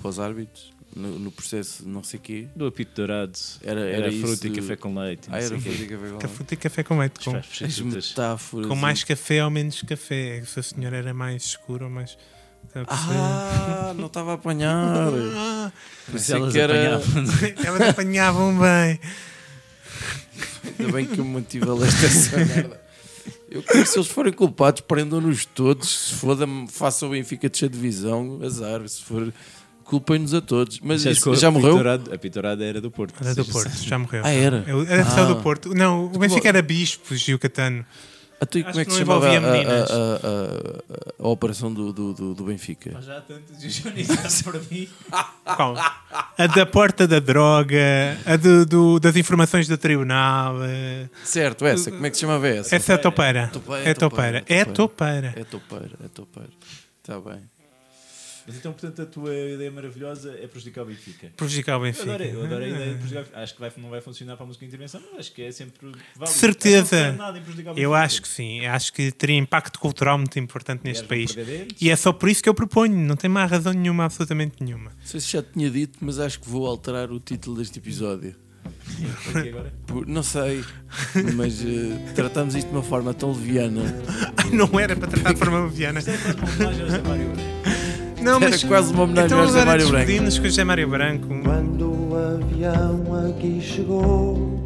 [0.00, 2.46] para os árbitros no, no processo de não sei quê.
[2.54, 3.32] Do apito dourado.
[3.62, 5.28] Era, Era, era, fruta isso e café com leite.
[5.32, 6.28] Ah, era fruta e café com Que leite.
[6.36, 7.24] fruta e café com leite.
[7.24, 8.66] Com, As metáforas.
[8.68, 10.42] com mais café ou menos café.
[10.46, 12.16] Se a senhora era mais escura ou mais.
[12.72, 12.92] Perceber?
[13.16, 15.08] Ah, não estava a apanhar.
[15.34, 15.72] Ah,
[16.06, 17.24] isso Pensei elas que era- apanhavam.
[17.66, 19.00] elas apanhavam bem.
[20.78, 22.80] Ainda bem que eu mantive a leste essa merda.
[23.52, 26.08] Eu quero que se eles forem culpados, prendam-nos todos.
[26.08, 28.86] Se foda-me, façam o Benfica descer de divisão, azar.
[28.88, 29.32] Se for,
[29.84, 30.80] culpem-nos a todos.
[30.82, 31.74] Mas isso, já morreu?
[31.74, 33.14] dourado- A apito dourado era do Porto.
[33.20, 34.22] Era do Porto, já morreu.
[34.24, 34.64] Ah, era?
[34.88, 35.24] Era só Ah.
[35.26, 35.74] do Porto.
[35.74, 37.84] Não, o Benfica era Bispo, Gil Catano.
[38.42, 39.90] E como é que que se chamava a, envolvia meninas.
[39.90, 39.98] a- a-
[41.22, 43.00] a- a operação do, do, do, do Benfica?
[43.00, 44.88] Já há tantos e o Johnny está para mim.
[45.56, 45.76] Qual?
[46.38, 47.78] A da porta da droga,
[48.26, 50.56] a do, do- das informações do tribunal.
[50.64, 51.90] eh, Certo, essa.
[51.90, 52.74] Como é que se chamava essa?
[52.74, 53.48] Essa é a topeira.
[53.52, 54.40] Topeira, É topeira.
[54.40, 55.34] topeira, É topeira.
[55.36, 56.50] É topeira, é topeira.
[57.02, 57.40] Está bem.
[58.46, 61.28] Mas então, portanto, a tua ideia maravilhosa é prejudicar o Benfica.
[61.36, 62.14] Prejudicar o Eu Benfica.
[62.14, 63.42] adoro, eu adoro a ideia de prejudicar.
[63.42, 65.52] Acho que vai, não vai funcionar para a música de intervenção, mas acho que é
[65.52, 66.38] sempre válido.
[66.38, 67.16] Certeza.
[67.76, 68.66] Eu acho que sim.
[68.66, 71.34] Acho que teria impacto cultural muito importante neste país.
[71.80, 72.96] E é só por isso que eu proponho.
[72.96, 74.90] Não tem mais razão nenhuma, absolutamente nenhuma.
[74.90, 78.34] Não sei se já tinha dito, mas acho que vou alterar o título deste episódio.
[79.86, 80.64] Por- não sei,
[81.34, 83.82] mas eh, tratamos isto de uma forma tão leviana.
[84.36, 85.98] Ai, não era para tratar de forma leviana.
[86.00, 87.61] Isto é quase uma homenagem ao José Mário Branco.
[88.22, 90.06] Não, Era mas quase uma homenagem então ao José Mário Branco.
[90.06, 91.26] despedimos com o José Mário Branco.
[91.42, 94.62] Quando o avião aqui chegou,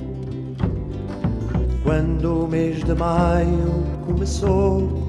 [1.82, 5.08] quando o mês de maio começou,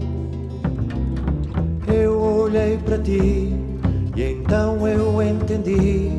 [1.94, 3.54] eu olhei para ti
[4.16, 6.10] e então eu entendi.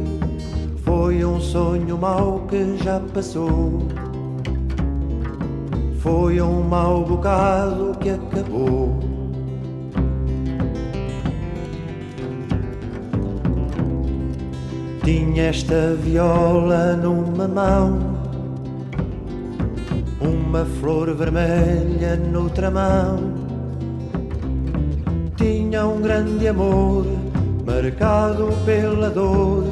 [0.84, 3.86] Foi um sonho mau que já passou.
[6.00, 9.07] Foi um mau bocado que acabou.
[15.08, 17.98] Tinha esta viola numa mão,
[20.20, 23.16] uma flor vermelha noutra mão.
[25.34, 27.06] Tinha um grande amor
[27.64, 29.64] marcado pela dor,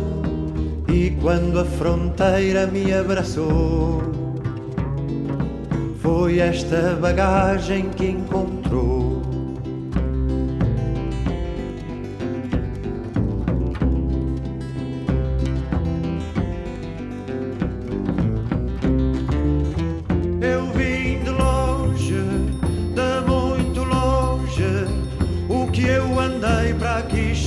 [0.89, 4.01] e quando a fronteira me abraçou,
[6.01, 9.06] foi esta bagagem que encontrou.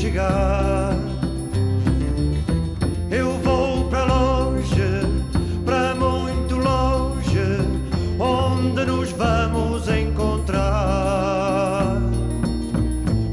[0.10, 0.96] Chegar.
[3.12, 5.02] Eu vou para longe,
[5.66, 7.58] para muito longe,
[8.20, 10.66] onde nos vamos encontrar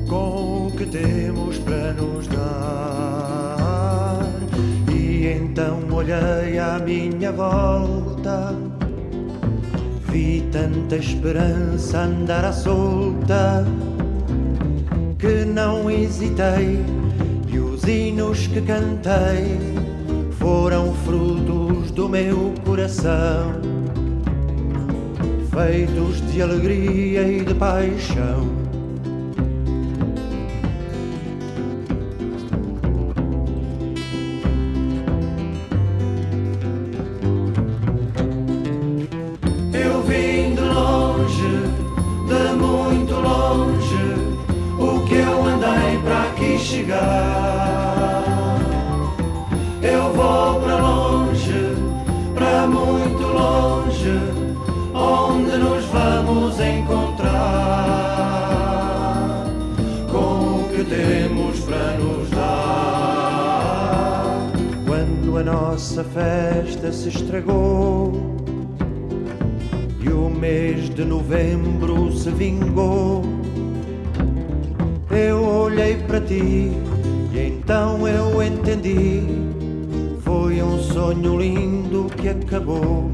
[0.08, 2.46] com o que temos para nos dar.
[4.92, 8.54] E então olhei à minha volta.
[10.08, 13.64] Vi tanta esperança andar à solta
[15.26, 16.78] que não hesitei
[17.48, 19.58] e os hinos que cantei
[20.38, 23.60] foram frutos do meu coração,
[25.50, 28.55] feitos de alegria e de paixão.
[76.06, 76.70] Para ti
[77.32, 79.22] e então eu entendi.
[80.20, 83.10] Foi um sonho lindo que acabou.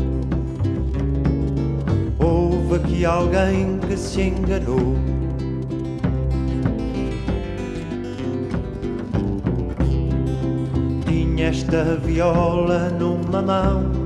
[2.18, 4.96] Houve aqui alguém que se enganou.
[11.06, 14.02] Tinha esta viola numa mão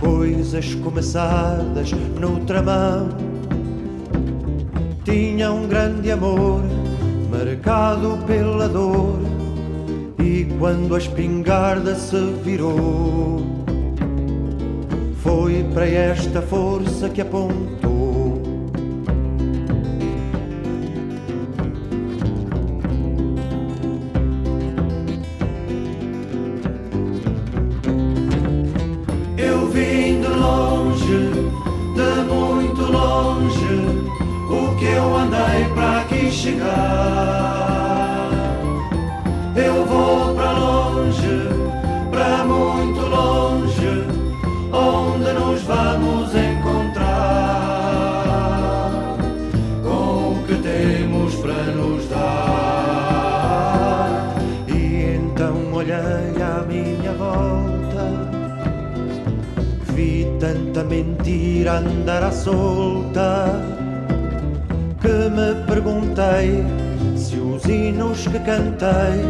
[0.00, 3.29] coisas começadas noutra mão.
[5.04, 6.62] Tinha um grande amor,
[7.30, 9.18] marcado pela dor,
[10.18, 13.42] e quando a espingarda se virou,
[15.22, 17.89] foi para esta força que apontou.
[60.80, 63.46] Tanta mentira andar à solta
[65.00, 66.64] que me perguntei
[67.16, 69.20] se os hinos que cantei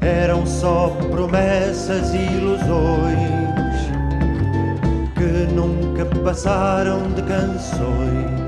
[0.00, 3.18] eram só promessas e ilusões
[5.14, 8.43] que nunca passaram de canções.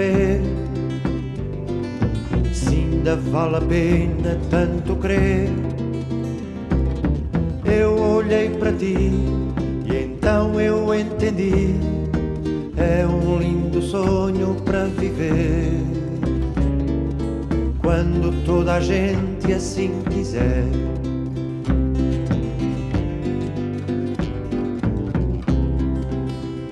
[0.00, 0.40] Saber
[2.52, 5.50] se ainda vale a pena tanto crer.
[7.64, 9.12] Eu olhei para ti
[9.86, 11.74] e então eu entendi.
[12.76, 15.70] É um lindo sonho para viver.
[17.82, 20.64] Quando toda a gente assim quiser.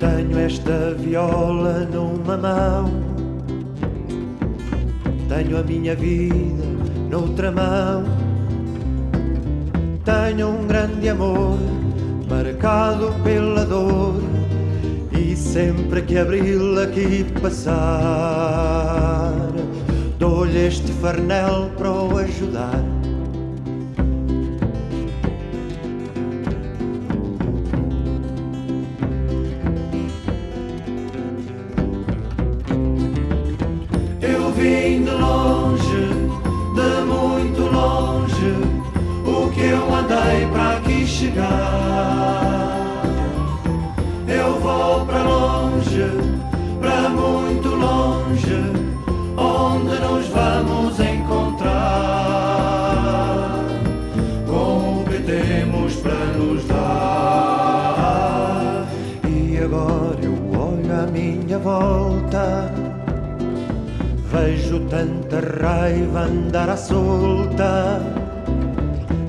[0.01, 2.98] Tenho esta viola numa mão.
[5.39, 6.65] Tenho a minha vida
[7.09, 8.03] noutra mão.
[10.05, 11.57] Tenho um grande amor
[12.29, 14.21] marcado pela dor.
[15.13, 19.33] E sempre que abril aqui passar,
[20.19, 22.98] dou-lhe este farnel para o ajudar.
[64.91, 68.01] Tanta raiva andar à solta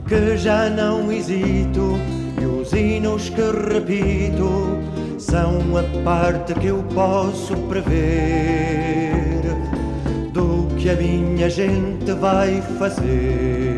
[0.07, 1.99] que já não hesito
[2.41, 4.79] e os hinos que repito
[5.19, 9.41] são a parte que eu posso prever
[10.33, 13.68] do que a minha gente vai fazer.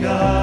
[0.00, 0.39] God.